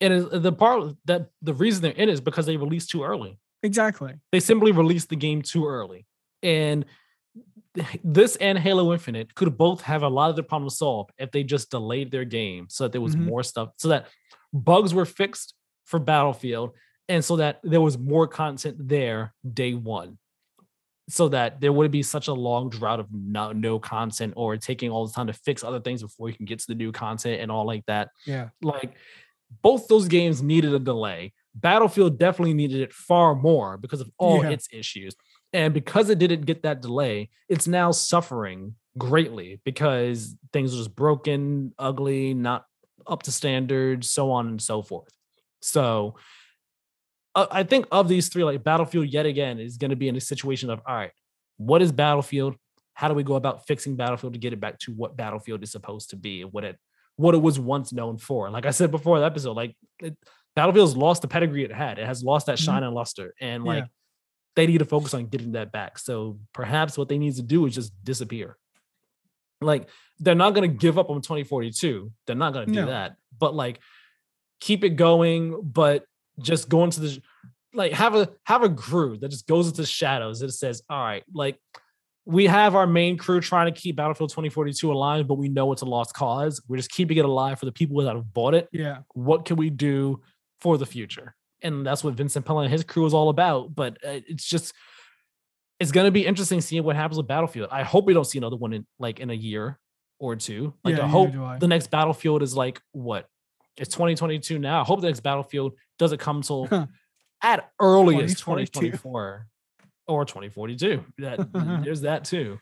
[0.00, 3.38] And the part that the reason they're in is because they released too early.
[3.62, 4.14] Exactly.
[4.30, 6.06] They simply released the game too early.
[6.42, 6.84] And
[8.04, 11.42] this and Halo Infinite could both have a lot of the problems solved if they
[11.42, 13.26] just delayed their game so that there was mm-hmm.
[13.26, 14.06] more stuff, so that
[14.52, 15.54] bugs were fixed
[15.88, 16.72] for Battlefield,
[17.08, 20.18] and so that there was more content there day one
[21.08, 24.90] so that there wouldn't be such a long drought of no, no content or taking
[24.90, 27.40] all the time to fix other things before you can get to the new content
[27.40, 28.10] and all like that.
[28.26, 28.50] Yeah.
[28.62, 28.94] Like
[29.62, 31.32] both those games needed a delay.
[31.54, 34.50] Battlefield definitely needed it far more because of all yeah.
[34.50, 35.14] its issues.
[35.54, 40.94] And because it didn't get that delay, it's now suffering greatly because things are just
[40.94, 42.66] broken, ugly, not
[43.06, 45.08] up to standards, so on and so forth.
[45.60, 46.16] So
[47.34, 50.16] uh, I think of these three, like Battlefield yet again is going to be in
[50.16, 51.12] a situation of all right,
[51.56, 52.56] what is Battlefield?
[52.94, 55.70] How do we go about fixing Battlefield to get it back to what Battlefield is
[55.70, 56.78] supposed to be, and what it
[57.16, 58.46] what it was once known for?
[58.46, 60.16] And Like I said before the episode, like it,
[60.56, 61.98] Battlefield's lost the pedigree it had.
[61.98, 62.86] It has lost that shine mm-hmm.
[62.86, 63.88] and luster, and like yeah.
[64.56, 65.98] they need to focus on getting that back.
[65.98, 68.56] So perhaps what they need to do is just disappear.
[69.60, 69.88] Like
[70.18, 72.12] they're not going to give up on 2042.
[72.26, 72.86] They're not going to do no.
[72.86, 73.16] that.
[73.38, 73.80] But like
[74.60, 76.04] keep it going, but
[76.40, 77.22] just go into the
[77.74, 81.02] like have a have a crew that just goes into the shadows that says, all
[81.02, 81.58] right, like
[82.28, 85.80] we have our main crew trying to keep Battlefield 2042 alive, but we know it's
[85.80, 86.60] a lost cause.
[86.68, 88.68] We're just keeping it alive for the people that have bought it.
[88.70, 88.98] Yeah.
[89.14, 90.20] What can we do
[90.60, 91.34] for the future?
[91.62, 93.74] And that's what Vince Zampella and his crew is all about.
[93.74, 94.74] But uh, it's just,
[95.80, 97.70] it's going to be interesting seeing what happens with Battlefield.
[97.72, 99.78] I hope we don't see another one in like in a year
[100.18, 100.74] or two.
[100.84, 101.56] Like yeah, I hope I.
[101.56, 103.26] the next Battlefield is like what
[103.78, 104.80] it's 2022 now.
[104.80, 106.86] I hope the next Battlefield doesn't come till huh.
[107.42, 109.46] at earliest 2024
[110.06, 111.04] or 2042.
[111.18, 111.52] That
[111.84, 112.58] there's that too.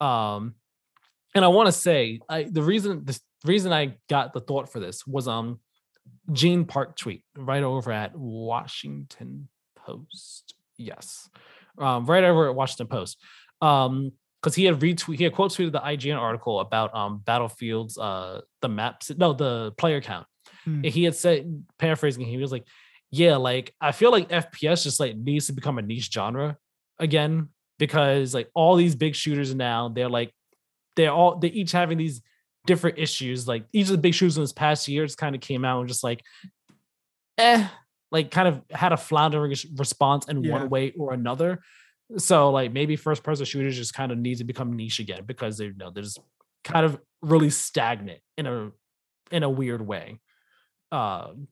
[0.00, 0.54] Um,
[1.34, 4.80] and I want to say, I the reason the reason I got the thought for
[4.80, 5.60] this was um
[6.32, 10.54] Gene Park tweet right over at Washington Post.
[10.76, 11.28] Yes,
[11.78, 13.18] um, right over at Washington Post.
[13.60, 17.96] Um, because he had retweet he had quote tweeted the IGN article about um Battlefield's
[17.96, 20.26] uh the maps no the player count
[20.64, 20.82] Hmm.
[20.82, 22.66] He had said, paraphrasing, him, he was like,
[23.10, 26.56] "Yeah, like I feel like FPS just like needs to become a niche genre
[26.98, 27.48] again
[27.78, 30.32] because like all these big shooters now, they're like
[30.96, 32.22] they're all they're each having these
[32.66, 33.46] different issues.
[33.46, 35.80] Like each of the big shooters in this past year just kind of came out
[35.80, 36.22] and just like,
[37.38, 37.66] eh,
[38.10, 40.52] like kind of had a floundering response in yeah.
[40.52, 41.60] one way or another.
[42.16, 45.58] So like maybe first person shooters just kind of need to become niche again because
[45.58, 46.20] they're you know, they're just
[46.62, 48.70] kind of really stagnant in a
[49.30, 50.20] in a weird way.
[50.92, 51.48] Um,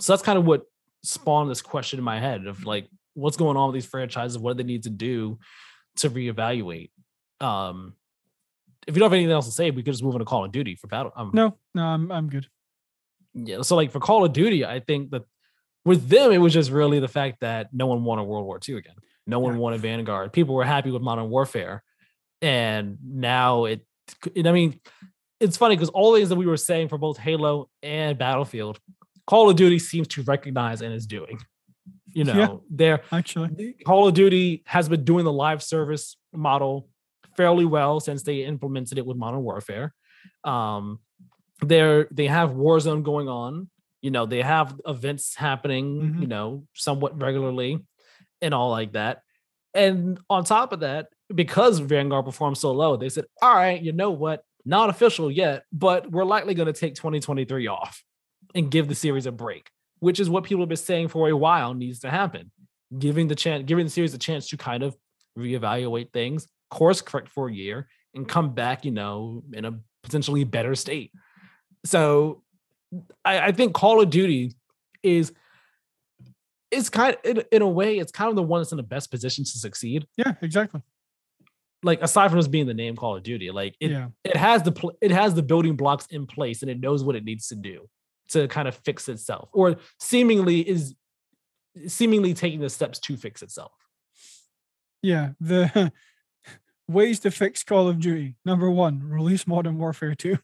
[0.00, 0.62] so that's kind of what
[1.02, 4.38] spawned this question in my head of like, what's going on with these franchises?
[4.38, 5.38] What do they need to do
[5.96, 6.90] to reevaluate?
[7.40, 7.94] Um,
[8.86, 10.44] if you don't have anything else to say, we could just move on to Call
[10.44, 11.12] of Duty for battle.
[11.14, 12.46] Um, no, no, I'm I'm good.
[13.34, 15.22] Yeah, so like for Call of Duty, I think that
[15.84, 18.76] with them, it was just really the fact that no one wanted World War II
[18.76, 18.94] again.
[19.26, 19.60] No one yeah.
[19.60, 20.32] wanted Vanguard.
[20.32, 21.82] People were happy with Modern Warfare,
[22.40, 23.86] and now it.
[24.34, 24.80] it I mean,
[25.42, 28.78] it's funny because all the things that we were saying for both Halo and Battlefield,
[29.26, 31.38] Call of Duty seems to recognize and is doing.
[32.14, 36.88] You know, yeah, they're actually Call of Duty has been doing the live service model
[37.36, 39.94] fairly well since they implemented it with Modern Warfare.
[40.44, 41.00] Um,
[41.60, 43.70] they're they have Warzone going on,
[44.02, 46.20] You know, they have events happening, Mhm.
[46.22, 47.78] you know, somewhat regularly
[48.42, 49.22] and all like that.
[49.74, 53.92] And on top of that, because Vanguard performed so low, they said, all right, you
[53.92, 54.44] know what?
[54.64, 58.02] Not official yet, but we're likely going to take 2023 off
[58.54, 61.36] and give the series a break, which is what people have been saying for a
[61.36, 62.50] while needs to happen.
[62.96, 64.96] Giving the chance, giving the series a chance to kind of
[65.38, 70.44] reevaluate things, course correct for a year, and come back, you know, in a potentially
[70.44, 71.12] better state.
[71.84, 72.42] So
[73.24, 74.52] I, I think Call of Duty
[75.02, 75.32] is
[76.70, 78.82] is kind of in, in a way, it's kind of the one that's in the
[78.82, 80.06] best position to succeed.
[80.16, 80.82] Yeah, exactly.
[81.82, 84.08] Like aside from just being the name Call of Duty, like it yeah.
[84.24, 87.16] it has the pl- it has the building blocks in place and it knows what
[87.16, 87.88] it needs to do
[88.28, 90.94] to kind of fix itself or seemingly is
[91.88, 93.72] seemingly taking the steps to fix itself.
[95.02, 95.30] Yeah.
[95.40, 95.92] The
[96.88, 98.36] ways to fix Call of Duty.
[98.44, 100.38] Number one, release Modern Warfare 2.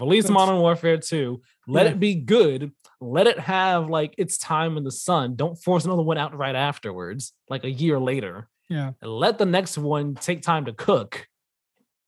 [0.00, 1.92] Release That's- Modern Warfare 2, let Yeah.
[1.92, 5.36] it be good, let it have like its time in the sun.
[5.36, 8.48] Don't force another one out right afterwards, like a year later.
[8.68, 8.92] Yeah.
[9.02, 11.28] Let the next one take time to cook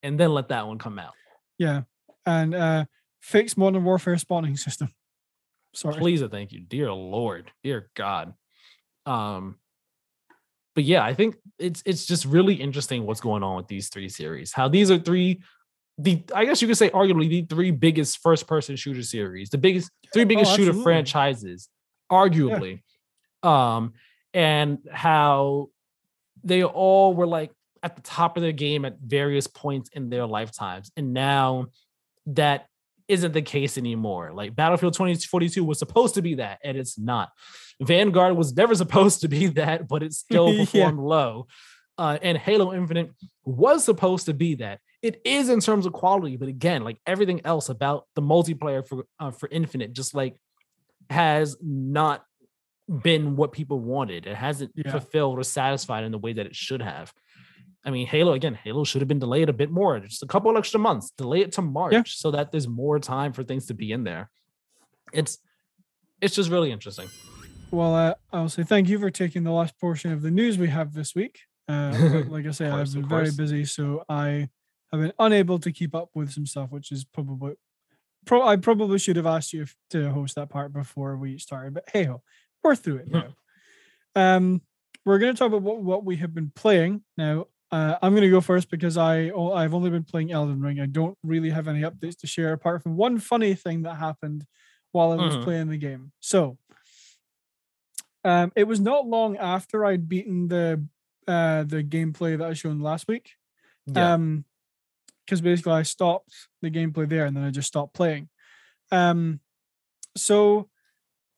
[0.03, 1.13] and then let that one come out.
[1.57, 1.81] Yeah.
[2.25, 2.85] And uh
[3.21, 4.89] fix Modern Warfare spawning system.
[5.73, 5.95] Sorry.
[5.95, 6.61] Please and thank you.
[6.61, 8.33] Dear Lord, dear God.
[9.05, 9.57] Um
[10.75, 14.09] but yeah, I think it's it's just really interesting what's going on with these three
[14.09, 14.53] series.
[14.53, 15.41] How these are three
[15.97, 19.57] the I guess you could say arguably the three biggest first person shooter series, the
[19.57, 21.69] biggest three biggest shooter franchises,
[22.11, 22.81] arguably.
[23.43, 23.93] Um
[24.33, 25.69] and how
[26.43, 27.51] they all were like
[27.83, 30.91] at the top of their game at various points in their lifetimes.
[30.97, 31.67] And now
[32.27, 32.65] that
[33.07, 34.31] isn't the case anymore.
[34.33, 37.29] Like Battlefield 2042 was supposed to be that, and it's not.
[37.81, 40.65] Vanguard was never supposed to be that, but it still Yeah.
[40.65, 41.47] performed low.
[41.97, 43.11] Uh, and Halo Infinite
[43.43, 44.79] was supposed to be that.
[45.01, 49.05] It is in terms of quality, but again, like everything else about the multiplayer for
[49.19, 50.35] uh, for Infinite, just like
[51.09, 52.23] has not
[52.89, 54.25] been what people wanted.
[54.25, 54.91] It hasn't Yeah.
[54.91, 57.13] fulfilled or satisfied in the way that it should have.
[57.85, 60.55] I mean, Halo again, Halo should have been delayed a bit more, just a couple
[60.57, 61.11] extra months.
[61.11, 64.29] Delay it to March so that there's more time for things to be in there.
[65.13, 65.37] It's
[66.21, 67.07] it's just really interesting.
[67.71, 70.67] Well, uh, I'll say thank you for taking the last portion of the news we
[70.67, 71.39] have this week.
[71.67, 74.49] Uh, like I say, course, I've been very busy, so I
[74.91, 77.53] have been unable to keep up with some stuff, which is probably.
[78.25, 81.73] Pro- I probably should have asked you if, to host that part before we started,
[81.73, 82.21] but hey ho,
[82.63, 83.35] we're through it now.
[84.15, 84.61] um,
[85.05, 87.47] we're going to talk about what, what we have been playing now.
[87.71, 90.79] Uh, I'm going to go first because I oh, I've only been playing Elden Ring.
[90.79, 94.45] I don't really have any updates to share apart from one funny thing that happened
[94.91, 95.43] while I was Mhm.
[95.43, 96.11] playing the game.
[96.19, 96.57] So,
[98.23, 100.85] um, it was not long after I'd beaten the
[101.27, 103.31] uh the gameplay that I shown last week.
[103.87, 104.13] Yeah.
[104.13, 104.45] Um,
[105.25, 108.29] because basically I stopped the gameplay there and then I just stopped playing.
[108.91, 109.41] Um,
[110.17, 110.68] so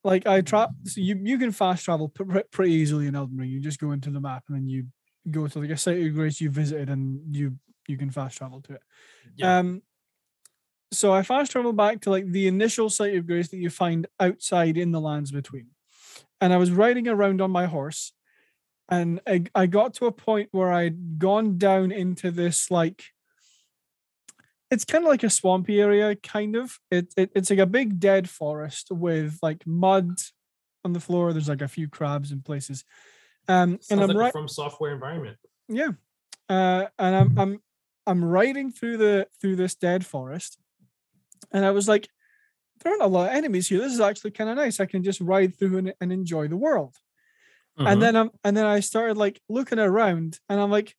[0.04, 3.50] like I try, so you you can fast travel pre- pretty easily in Elden Ring.
[3.50, 4.88] You just go into the map and then you
[5.30, 8.62] go to like a site of grace you visited and you you can fast travel
[8.62, 8.82] to it.
[9.36, 9.60] Yeah.
[9.60, 9.82] Um,
[10.92, 14.08] so I fast traveled back to like the initial site of grace that you find
[14.20, 15.68] outside in the lands between,
[16.40, 18.14] and I was riding around on my horse,
[18.90, 23.04] and I, I got to a point where I'd gone down into this like
[24.72, 26.80] it's kind of like a swampy area, kind of.
[26.90, 30.20] It, it it's like a big dead forest with like mud
[30.86, 31.34] on the floor.
[31.34, 32.86] There's like a few crabs in places.
[33.48, 34.34] Um, and I'm like right.
[34.34, 35.38] FromSoftware environment.
[35.68, 35.90] Yeah.
[36.48, 37.60] Uh, and I'm I'm
[38.08, 40.58] I'm riding through the through this dead forest,
[41.52, 42.08] and I was like,
[42.82, 43.80] there aren't a lot of enemies here.
[43.80, 44.80] This is actually kind of nice.
[44.80, 46.96] I can just ride through and, and enjoy the world.
[47.78, 47.92] Mhm.
[47.92, 50.96] And then I'm and then I started like looking around, and I'm like,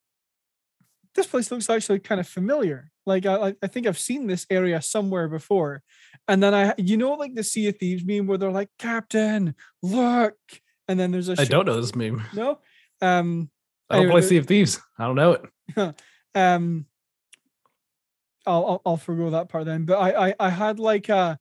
[1.14, 2.90] this place looks actually kind of familiar.
[3.06, 5.82] Like I I- think I've seen this area somewhere before.
[6.28, 9.54] And then I you know like the Sea of Thieves meme where they're like, Captain,
[9.82, 10.36] look,
[10.88, 12.22] and then there's a I don't know this meme.
[12.34, 12.58] no.
[13.00, 13.50] Um
[13.90, 14.80] I don't play Sea of Thieves.
[14.98, 15.32] I don't know
[15.76, 15.94] it.
[16.34, 16.86] um
[18.46, 19.84] I'll, I'll I'll forgo that part then.
[19.84, 21.38] But I, I I had like a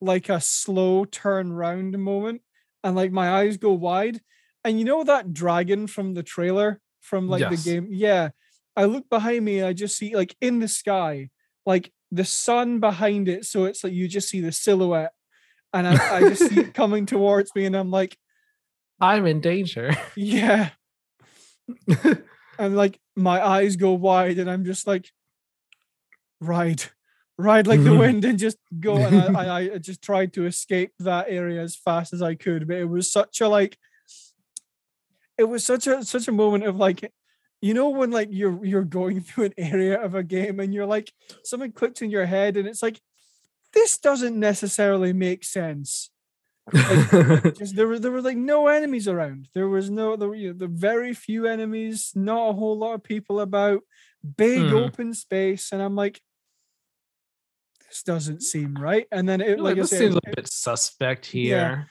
[0.00, 2.42] like a slow turn round moment,
[2.84, 4.20] and like my eyes go wide,
[4.64, 7.64] and you know that dragon from the trailer from like Yes.
[7.64, 7.88] the game.
[7.90, 8.30] Yeah,
[8.76, 11.30] I look behind me, and I just see like in the sky,
[11.64, 15.12] like the sun behind it, so it's like you just see the silhouette,
[15.72, 18.16] and I, I just see it coming towards me, and I'm like,
[19.00, 19.96] I'm in danger.
[20.16, 20.70] yeah.
[22.58, 25.10] and like my eyes go wide and I'm just like
[26.40, 26.84] ride
[27.38, 30.92] ride like the wind and just go and I, I, I just tried to escape
[31.00, 33.78] that area as fast as I could but it was such a like
[35.36, 37.12] it was such a such a moment of like
[37.66, 40.86] you know when like you're you're going through an area of a game and you're
[40.96, 41.12] like
[41.44, 43.00] something clicks in your head and it's like
[43.72, 46.10] this doesn't necessarily make sense
[47.60, 49.48] just there were there were like no enemies around.
[49.54, 52.94] There was no there were you know, the very few enemies, not a whole lot
[52.94, 53.82] of people about,
[54.36, 54.72] big Mhm.
[54.72, 56.20] open space, and I'm like,
[57.88, 59.06] this doesn't seem right.
[59.12, 61.84] And then it like like I said, seems a bit suspect here Yeah.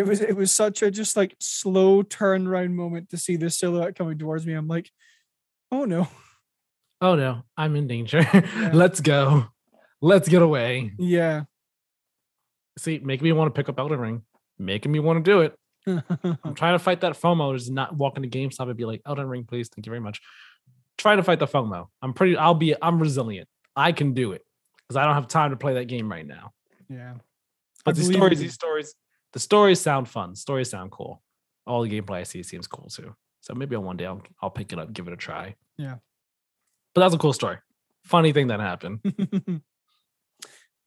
[0.00, 3.96] it was it was such a just like slow turnaround moment to see this silhouette
[3.96, 4.52] coming towards me.
[4.52, 4.90] I'm like,
[5.72, 6.08] oh no,
[7.00, 8.26] Oh no, I'm in danger.
[8.72, 9.46] Let's go.
[10.02, 10.92] Let's get away.
[10.98, 11.44] yeah.
[12.78, 14.22] See, making me want to pick up Elden Ring,
[14.58, 15.54] making me want to do it.
[16.44, 17.56] I'm trying to fight that FOMO.
[17.56, 19.68] Just not walk into GameStop and be like, Elden Ring, please.
[19.68, 20.20] Thank you very much.
[20.96, 21.88] Trying to fight the FOMO.
[22.00, 23.48] I'm pretty, I'll be, I'm resilient.
[23.76, 24.42] I can do it
[24.76, 26.52] because I don't have time to play that game right now.
[26.88, 27.14] yeah.
[27.84, 28.94] But the stories, in these stories,
[29.32, 30.36] the stories sound fun.
[30.36, 31.22] Stories sound cool.
[31.66, 33.14] All the gameplay I see seems cool too.
[33.50, 35.56] So maybe on one day I'll, I'll pick it up, give it a try.
[35.76, 35.96] Yeah.
[36.94, 37.56] But that's a cool story.
[38.04, 39.00] Funny thing that happened.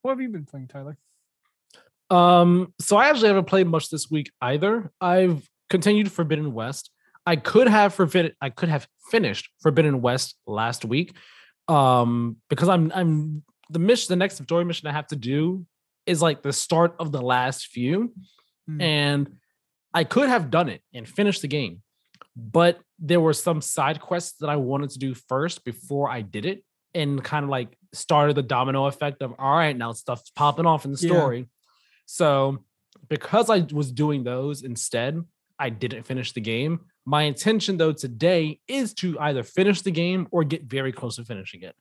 [0.02, 0.98] what have you been playing, Tyler?
[2.10, 4.92] Um, so I actually haven't played much this week either.
[5.02, 6.90] I've continued Forbidden West.
[7.26, 11.16] I could have forbidden I could have finished Forbidden West last week.
[11.68, 15.66] Um, because I'm I'm the mission, the next story mission I have to do
[16.06, 18.14] is like the start of the last few.
[18.68, 18.82] Hmm.
[18.82, 19.36] And
[19.94, 21.83] I could have done it and finished the game,
[22.36, 26.46] but there were some side quests that I wanted to do first before I did
[26.46, 26.64] it,
[26.94, 30.86] and kind of like started the domino effect of all right, now stuff's popping off
[30.86, 31.10] in the Yeah.
[31.10, 31.50] story.
[32.06, 32.64] So
[33.10, 35.22] because I was doing those instead,
[35.60, 36.82] I didn't finish the game.
[37.06, 41.26] My intention though today is to either finish the game or get very close to
[41.26, 41.76] finishing it.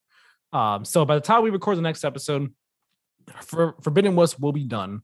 [0.53, 2.53] Um, so by the time we record the next episode,
[3.43, 5.03] for Forbidden West will be done.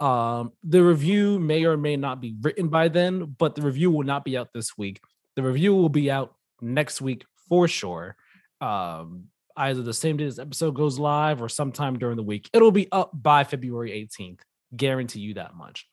[0.00, 4.04] Um, the review may or may not be written by then, but the review will
[4.04, 5.00] not be out this week.
[5.36, 8.16] The review will be out next week for sure.
[8.60, 9.24] Um,
[9.56, 12.48] either the same day this episode goes live or sometime during the week.
[12.52, 14.40] It'll be up by February 18th.
[14.74, 15.86] Guarantee you that much.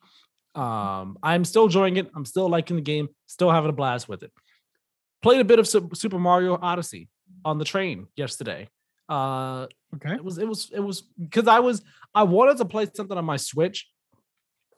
[0.56, 2.10] Um, I'm still enjoying it.
[2.16, 4.32] I'm still liking the game, still having a blast with it.
[5.22, 7.10] Played a bit of Super Mario Odyssey
[7.44, 8.70] on the train yesterday.
[9.10, 10.16] Uh, Okay.
[10.16, 11.82] it was it was it was because I was
[12.14, 13.88] I wanted to play something on my Switch,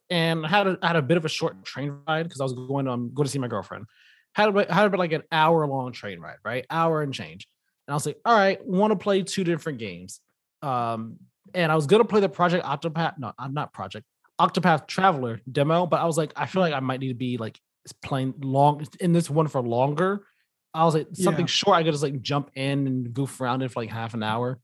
[0.09, 2.43] and I had a, I had a bit of a short train ride because I
[2.43, 3.85] was going um go to see my girlfriend.
[4.33, 6.65] Had a, had about like an hour long train ride, right?
[6.69, 7.47] Hour and change.
[7.87, 10.19] And I was like, all right, want to play two different games.
[10.61, 11.17] Um,
[11.53, 13.17] and I was gonna play the Project Octopath.
[13.17, 14.05] No, I'm not Project
[14.39, 17.37] Octopath Traveler demo, but I was like, I feel like I might need to be
[17.37, 17.59] like
[18.03, 20.25] playing long in this one for longer.
[20.73, 21.49] I was like, something Yeah.
[21.49, 21.77] short.
[21.77, 24.59] I could just like jump in and goof around it for like half an hour.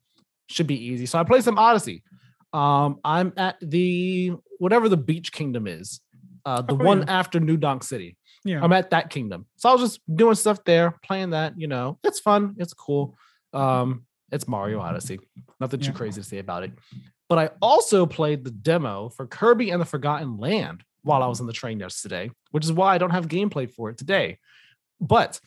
[0.47, 1.07] Should be easy.
[1.07, 2.03] So I played some Odyssey.
[2.53, 6.01] Um, I'm at the whatever the Beach Kingdom is,
[6.45, 7.19] uh, the Oh, one yeah.
[7.19, 8.17] after New Donk City.
[8.43, 8.63] Yeah.
[8.63, 9.47] I'm at that kingdom.
[9.55, 13.17] So I was just doing stuff there, playing that, you know, it's fun, it's cool.
[13.53, 15.19] Um, it's Mario Odyssey.
[15.59, 16.71] Nothing too crazy to say about it.
[17.27, 21.39] But I also played the demo for Kirby and the Forgotten Land while I was
[21.41, 24.37] on the train yesterday, which is why I don't have gameplay for it today.
[25.01, 25.39] But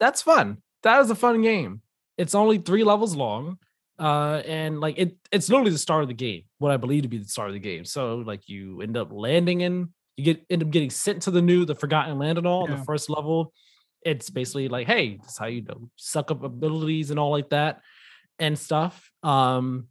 [0.00, 0.58] that's fun.
[0.82, 1.82] That is a fun game.
[2.18, 3.58] It's only three levels long.
[4.02, 7.08] Uh, and like it, it's literally the start of the game, what I believe to
[7.08, 7.84] be the start of the game.
[7.84, 11.40] So like you end up landing in, you get end up getting sent to the
[11.40, 12.68] new, the Forgotten Land and all.
[12.68, 12.76] Yeah.
[12.76, 13.52] The first level,
[14.04, 17.50] it's basically like, hey, this is how you know, suck up abilities and all like
[17.50, 17.80] that
[18.40, 19.08] and stuff.
[19.22, 19.86] Um,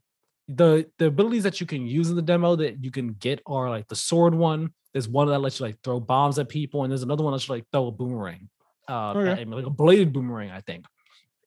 [0.50, 3.70] the the abilities that you can use in the demo that you can get are
[3.70, 4.74] like the sword one.
[4.92, 7.48] There's one that lets you like throw bombs at people, and there's another one that's
[7.50, 8.50] like throw a boomerang,
[8.90, 9.42] uh, Okay.
[9.44, 10.52] at- like a bladed boomerang.
[10.52, 10.86] I think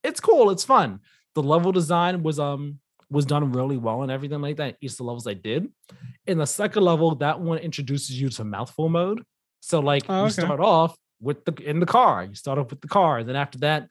[0.02, 0.48] it's cool.
[0.48, 1.00] It's fun.
[1.34, 2.78] The level design was um
[3.10, 4.76] was done really well and everything like that.
[4.80, 5.68] Each of the levels I did.
[6.26, 9.24] In the second level, that one introduces you to mouthful mode.
[9.60, 12.24] So like Oh, you start off with the in the car.
[12.24, 13.88] You start off with the car, and then after that,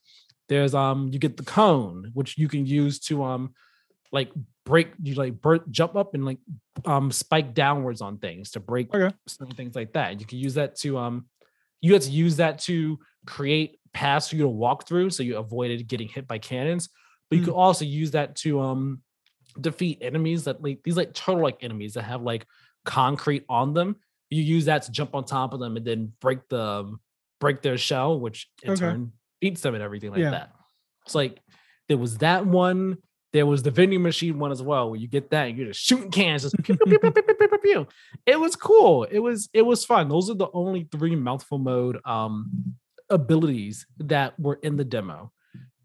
[0.50, 3.54] there's um you get the cone, which you can use to um
[4.12, 4.32] like
[4.66, 6.38] break you like bur- jump up and like
[6.86, 9.14] um spike downwards on things to break Okay.
[9.28, 10.20] certain things like that.
[10.20, 11.26] You can use that to um
[11.82, 15.38] you have to use that to create paths for you to walk through so you
[15.38, 16.90] avoided getting hit by cannons
[17.34, 17.46] but you mm.
[17.46, 19.02] could also use that to um
[19.60, 22.46] defeat enemies that like these like turtle like enemies that have like
[22.86, 23.96] concrete on them.
[24.30, 27.00] You use that to jump on top of them and then break the um,
[27.40, 28.80] break their shell, which in okay.
[28.80, 30.32] turn beats them and everything like yeah.
[30.32, 30.52] that.
[31.06, 31.42] It's like
[31.88, 32.98] there was that one.
[33.32, 35.82] There was the vending machine one as well, where you get that and you're just
[35.82, 36.44] shooting cans.
[36.44, 37.88] Just pew, pew, pew,
[38.28, 39.06] It was cool.
[39.06, 40.08] It was it was fun.
[40.08, 42.76] Those are the only three mouthful mode um,
[43.10, 45.32] abilities that were in the demo.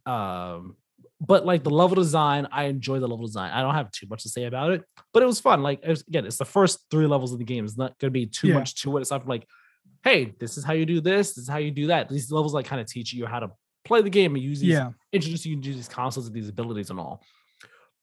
[0.04, 0.76] Um,
[1.20, 3.50] but like the level design, I enjoy the level design.
[3.52, 5.62] I don't have too much to say about it, but it was fun.
[5.62, 7.64] Like it was- again, it's the first three levels of the game.
[7.64, 8.54] It's not going to be too Yeah.
[8.54, 9.00] much to it.
[9.00, 9.46] It's not like,
[10.04, 11.30] hey, this is how you do this.
[11.34, 12.08] This is how you do that.
[12.08, 13.50] These levels like kind of teach you how to
[13.84, 14.92] play the game and use these Yeah.
[15.12, 17.22] introduce you to these consoles and these abilities and all.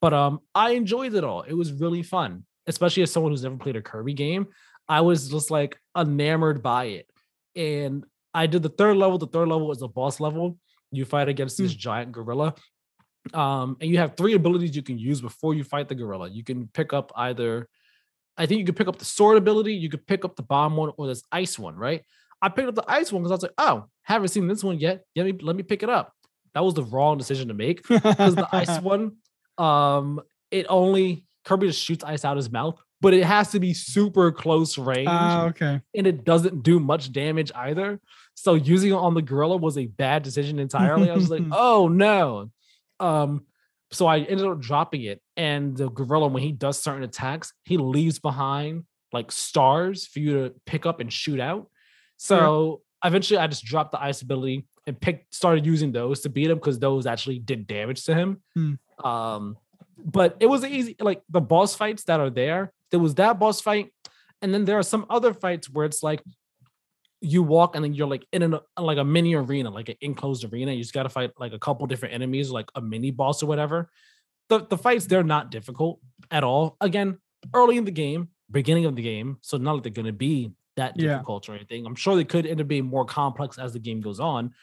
[0.00, 1.40] But um, I enjoyed it all.
[1.42, 4.48] It was really fun, especially as someone who's never played a Kirby game.
[4.88, 7.10] I was just like enamored by it.
[7.56, 8.04] And
[8.34, 9.16] I did the third level.
[9.16, 10.58] The third level was a boss level.
[10.92, 11.78] You fight against this Hmm.
[11.78, 12.54] giant gorilla.
[13.34, 16.28] Um, and you have three abilities you can use before you fight the gorilla.
[16.28, 17.68] You can pick up either,
[18.36, 20.76] I think you could pick up the sword ability, you could pick up the bomb
[20.76, 22.02] one, or this ice one, right?
[22.42, 24.78] I picked up the ice one because I was like, oh, haven't seen this one
[24.78, 25.04] yet.
[25.16, 26.12] Let me let me pick it up.
[26.54, 29.16] That was the wrong decision to make because the ice one,
[29.58, 30.20] um,
[30.50, 33.72] it only Kirby just shoots ice out of his mouth, but it has to be
[33.72, 35.80] super close range Ah, okay.
[35.94, 38.00] and it doesn't do much damage either.
[38.34, 41.10] So using it on the gorilla was a bad decision entirely.
[41.10, 42.50] I was like, oh no.
[43.00, 43.46] Um,
[43.92, 47.76] so I ended up dropping it, and the gorilla, when he does certain attacks, he
[47.76, 51.68] leaves behind like stars for you to pick up and shoot out.
[52.16, 56.50] So eventually, I just dropped the ice ability and picked started using those to beat
[56.50, 58.42] him because those actually did damage to him.
[58.54, 58.74] Hmm.
[59.04, 59.56] Um,
[60.04, 60.96] but it was easy.
[61.00, 63.92] Like the boss fights that are there, there was that boss fight,
[64.42, 66.22] and then there are some other fights where it's like
[67.26, 70.44] you walk and then you're like in an like a mini arena, like an enclosed
[70.44, 70.72] arena.
[70.72, 73.90] You just gotta fight like a couple different enemies, like a mini boss or whatever.
[74.48, 76.00] The the fights they're not difficult
[76.30, 76.76] at all.
[76.80, 77.18] Again,
[77.52, 80.94] early in the game, beginning of the game, so not like they're gonna be that
[80.96, 81.14] Yeah.
[81.14, 81.84] difficult or anything.
[81.86, 84.54] I'm sure they could end up being more complex as the game goes on,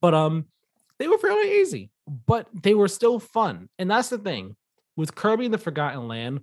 [0.00, 0.46] but um,
[0.98, 1.90] they were fairly easy,
[2.26, 3.68] but they were still fun.
[3.78, 4.54] And that's the thing
[4.96, 6.42] with Kirby and the Forgotten Land,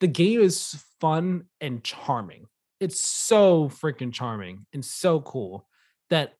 [0.00, 2.46] the game is fun and charming.
[2.82, 5.66] It's so freaking charming and so cool
[6.10, 6.34] that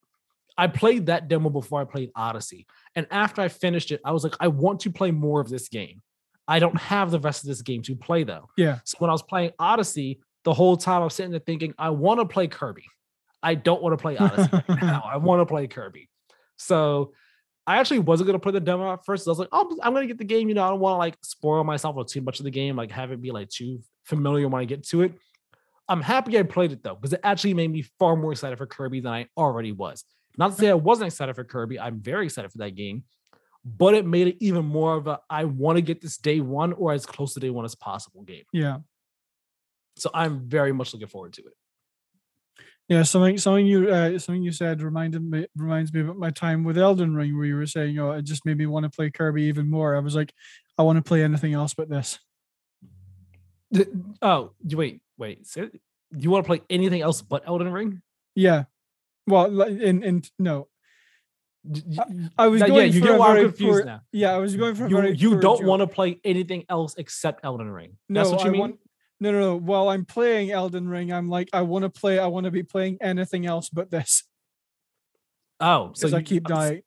[0.58, 2.66] I played that demo before I played Odyssey.
[2.94, 5.68] And after I finished it, I was like, I want to play more of this
[5.68, 6.02] game.
[6.48, 8.48] I don't have the rest of this game to play though.
[8.56, 8.80] Yeah.
[8.84, 11.90] So when I was playing Odyssey, the whole time I was sitting there thinking, I
[11.90, 12.84] want to play Kirby.
[13.42, 15.02] I don't want to play Odyssey right now.
[15.04, 16.08] I want to play Kirby.
[16.56, 17.12] So
[17.66, 19.26] I actually wasn't gonna play the demo at first.
[19.26, 20.48] I was like, oh, I'm gonna get the game.
[20.48, 22.76] You know, I don't want to like spoil myself with too much of the game,
[22.76, 25.14] like have it be like too familiar when I get to it.
[25.88, 28.66] I'm happy I played it though, because it actually made me far more excited for
[28.66, 30.04] Kirby than I already was.
[30.38, 31.78] Not to say I wasn't excited for Kirby.
[31.78, 33.04] I'm very excited for that game,
[33.64, 36.72] but it made it even more of a I want to get this day one
[36.72, 38.44] or as close to day one as possible game.
[38.52, 38.78] Yeah.
[39.96, 41.52] So I'm very much looking forward to it.
[42.88, 46.64] Yeah, something something you uh, something you said reminded me reminds me about my time
[46.64, 49.10] with Elden Ring, where you were saying, "Oh, it just made me want to play
[49.10, 50.32] Kirby even more." I was like,
[50.76, 52.18] "I want to play anything else but this."
[54.20, 55.46] Oh, wait, wait.
[55.46, 55.68] So
[56.16, 58.02] you want to play anything else but Elden Ring?
[58.34, 58.64] Yeah,
[59.26, 60.68] well, in in no,
[61.64, 61.82] y-
[62.38, 64.00] I was yeah, going yeah, you get why I'm very confused poor, now.
[64.12, 65.16] Yeah, I was going for You, very.
[65.16, 67.96] you don't want to play anything else except Elden Ring.
[68.08, 68.60] No, That's what you I mean?
[68.60, 68.78] want.
[69.20, 69.56] No, no, no.
[69.56, 72.18] While I'm playing Elden Ring, I'm like, I want to play.
[72.18, 74.24] I want to be playing anything else but this.
[75.60, 76.82] oh, so Because I keep dying.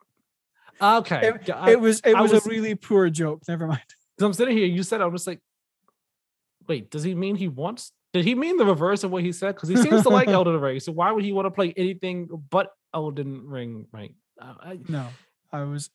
[0.82, 2.02] Okay, It- I- it was.
[2.04, 3.44] It was, was- a really poor joke.
[3.48, 3.82] Never mind.
[4.18, 4.66] 'cause I'm sitting here.
[4.68, 5.40] You said I was like,
[6.68, 7.92] wait, does he mean he wants?
[8.16, 9.56] Did he mean the reverse of what he said?
[9.56, 10.80] Because he seems to like Elden Ring.
[10.80, 13.88] So why would he want to play anything but Elden Ring?
[13.92, 14.16] Right?
[14.42, 15.10] Uh, I, No,
[15.52, 15.90] I was.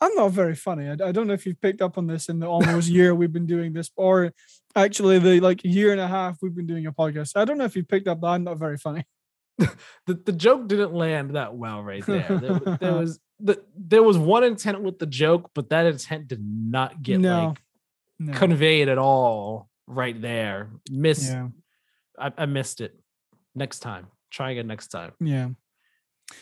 [0.00, 0.88] I'm not very funny.
[0.88, 3.32] I, I don't know if you've picked up on this in the almost year we've
[3.32, 4.32] been doing this, or
[4.74, 7.36] actually the like year and a half we've been doing a podcast.
[7.36, 9.04] I don't know if you've picked up that I'm not very funny.
[9.58, 9.68] the,
[10.06, 12.26] the joke didn't land that well right there.
[12.28, 16.44] There, there was the, there was one intent with the joke, but that intent did
[16.44, 17.62] not get No, like
[18.18, 18.32] No.
[18.32, 20.70] conveyed at all right there.
[20.90, 21.48] Miss yeah,
[22.18, 22.98] I, I missed it.
[23.54, 24.08] Next time.
[24.30, 25.12] Try again next time.
[25.20, 25.48] yeah.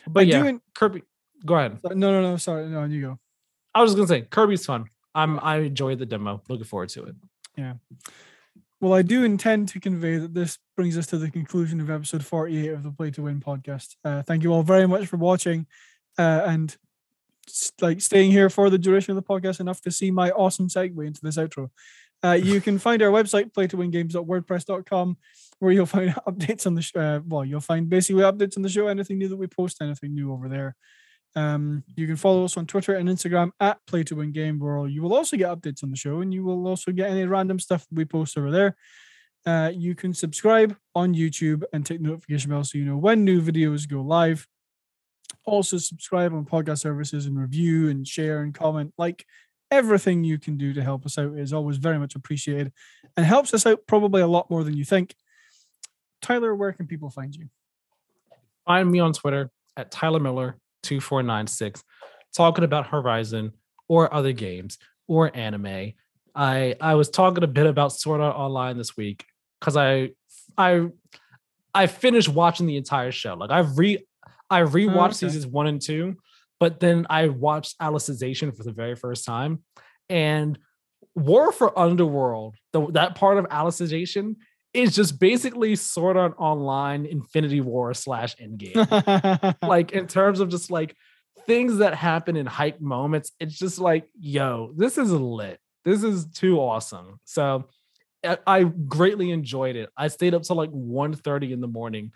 [0.06, 0.52] But I yeah.
[0.74, 1.02] Kirby.
[1.44, 1.78] Go ahead.
[1.84, 2.36] no, no, no.
[2.38, 2.84] Sorry, no.
[2.84, 3.18] You go.
[3.74, 4.86] I was just gonna say Kirby's fun.
[5.14, 6.42] I'm I enjoyed the demo.
[6.48, 7.14] Looking forward to it.
[7.56, 7.74] Yeah.
[8.80, 12.24] Well, I do intend to convey that this brings us to the conclusion of episode
[12.24, 13.96] 48 of the Play to Win podcast.
[14.04, 15.66] Uh, thank you all very much for watching
[16.18, 16.76] uh, and
[17.80, 21.06] like staying here for the duration of the podcast enough to see my awesome segue
[21.06, 21.70] into this outro.
[22.24, 25.16] Uh, you can find our website, playtowingames.wordpress.com,
[25.58, 26.98] where you'll find updates on the show.
[26.98, 30.14] Uh, well, you'll find basically updates on the show, anything new that we post, anything
[30.14, 30.74] new over there.
[31.36, 34.86] Um, you can follow us on Twitter and Instagram at Play to Win Game, where
[34.86, 37.58] you will also get updates on the show, and you will also get any random
[37.58, 38.76] stuff we post over there.
[39.44, 43.42] Uh, you can subscribe on YouTube and take notification bell so you know when new
[43.42, 44.46] videos go live.
[45.44, 48.94] Also, subscribe on podcast services and review and share and comment.
[48.96, 49.26] Like
[49.74, 52.72] everything you can do to help us out is always very much appreciated
[53.16, 55.14] and helps us out probably a lot more than you think.
[56.22, 57.48] Tyler, where can people find you?
[58.66, 61.82] Find me on Twitter at Tyler Miller two four nine six,
[62.34, 63.52] talking about Horizon
[63.88, 64.78] or other games
[65.08, 65.92] or anime.
[66.34, 69.24] I I was talking a bit about Sword Art Online this week
[69.60, 70.10] because I
[70.56, 70.88] I
[71.74, 73.34] I finished watching the entire show.
[73.34, 74.04] Like I've re
[74.48, 75.14] I rewatched oh, okay.
[75.14, 76.16] seasons one and two,
[76.60, 79.60] but then I watched Alicization for the very first time,
[80.08, 80.58] and
[81.14, 84.36] War for Underworld, the, that part of Alicization
[84.72, 89.56] is just basically Sword Art Online Infinity War slash Endgame.
[89.62, 90.96] like in terms of just like
[91.46, 95.60] things that happen in hype moments, it's just like, yo, this is lit.
[95.84, 97.20] This is too awesome.
[97.24, 97.68] So
[98.24, 99.90] I, I greatly enjoyed it.
[99.96, 102.10] I stayed up till like 1.30 in the morning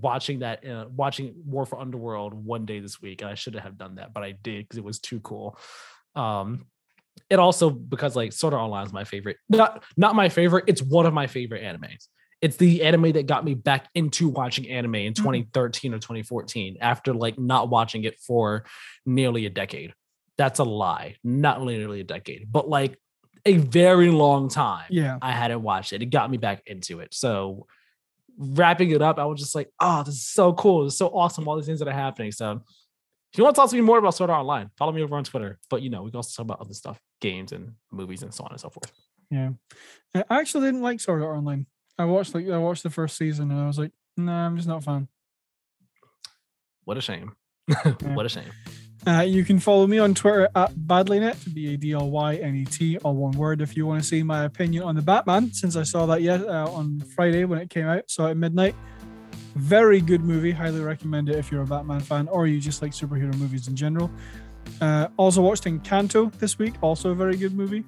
[0.00, 3.78] watching that uh, watching War for Underworld one day this week and I shouldn't have
[3.78, 5.58] done that but I did because it was too cool.
[6.14, 6.66] Um
[7.30, 10.82] it also because like Sword Art Online is my favorite not not my favorite it's
[10.82, 12.08] one of my favorite animes.
[12.40, 15.96] It's the anime that got me back into watching anime in 2013 mm-hmm.
[15.96, 18.64] or 2014 after like not watching it for
[19.06, 19.94] nearly a decade.
[20.36, 22.98] That's a lie not nearly a decade but like
[23.46, 25.18] a very long time yeah.
[25.20, 26.02] I hadn't watched it.
[26.02, 27.14] It got me back into it.
[27.14, 27.66] So
[28.38, 30.86] wrapping it up, I was just like, oh, this is so cool.
[30.86, 31.46] It's so awesome.
[31.48, 32.32] All these things that are happening.
[32.32, 32.62] So
[33.32, 35.16] if you want to talk to me more about Sword Art Online, follow me over
[35.16, 35.58] on Twitter.
[35.68, 38.44] But you know, we can also talk about other stuff, games and movies and so
[38.44, 38.92] on and so forth.
[39.30, 39.50] Yeah.
[40.14, 41.66] I actually didn't like Sword Art Online.
[41.98, 44.68] I watched like I watched the first season and I was like, nah, I'm just
[44.68, 45.08] not a fan.
[46.84, 47.32] What a shame.
[48.02, 48.50] what a shame.
[49.06, 52.56] Uh, you can follow me on Twitter at Badlynet, B A D L Y N
[52.56, 55.52] E T, all one word, if you want to see my opinion on the Batman,
[55.52, 58.36] since I saw that yet uh, on Friday when it came out, saw it at
[58.38, 58.74] midnight.
[59.56, 60.52] Very good movie.
[60.52, 63.76] Highly recommend it if you're a Batman fan or you just like superhero movies in
[63.76, 64.10] general.
[64.80, 67.84] Uh, also watched Encanto this week, also a very good movie.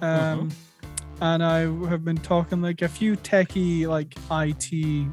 [0.00, 0.48] Um, uh-huh.
[1.20, 5.12] And I have been talking like a few techie, like IT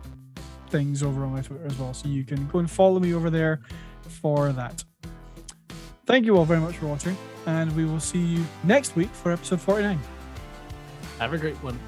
[0.70, 1.94] things over on my Twitter as well.
[1.94, 3.62] So you can go and follow me over there
[4.04, 4.84] for that.
[6.12, 7.16] Thank you all very much for watching,
[7.46, 9.98] and we will see you next week for episode 49.
[11.20, 11.80] Have a great one.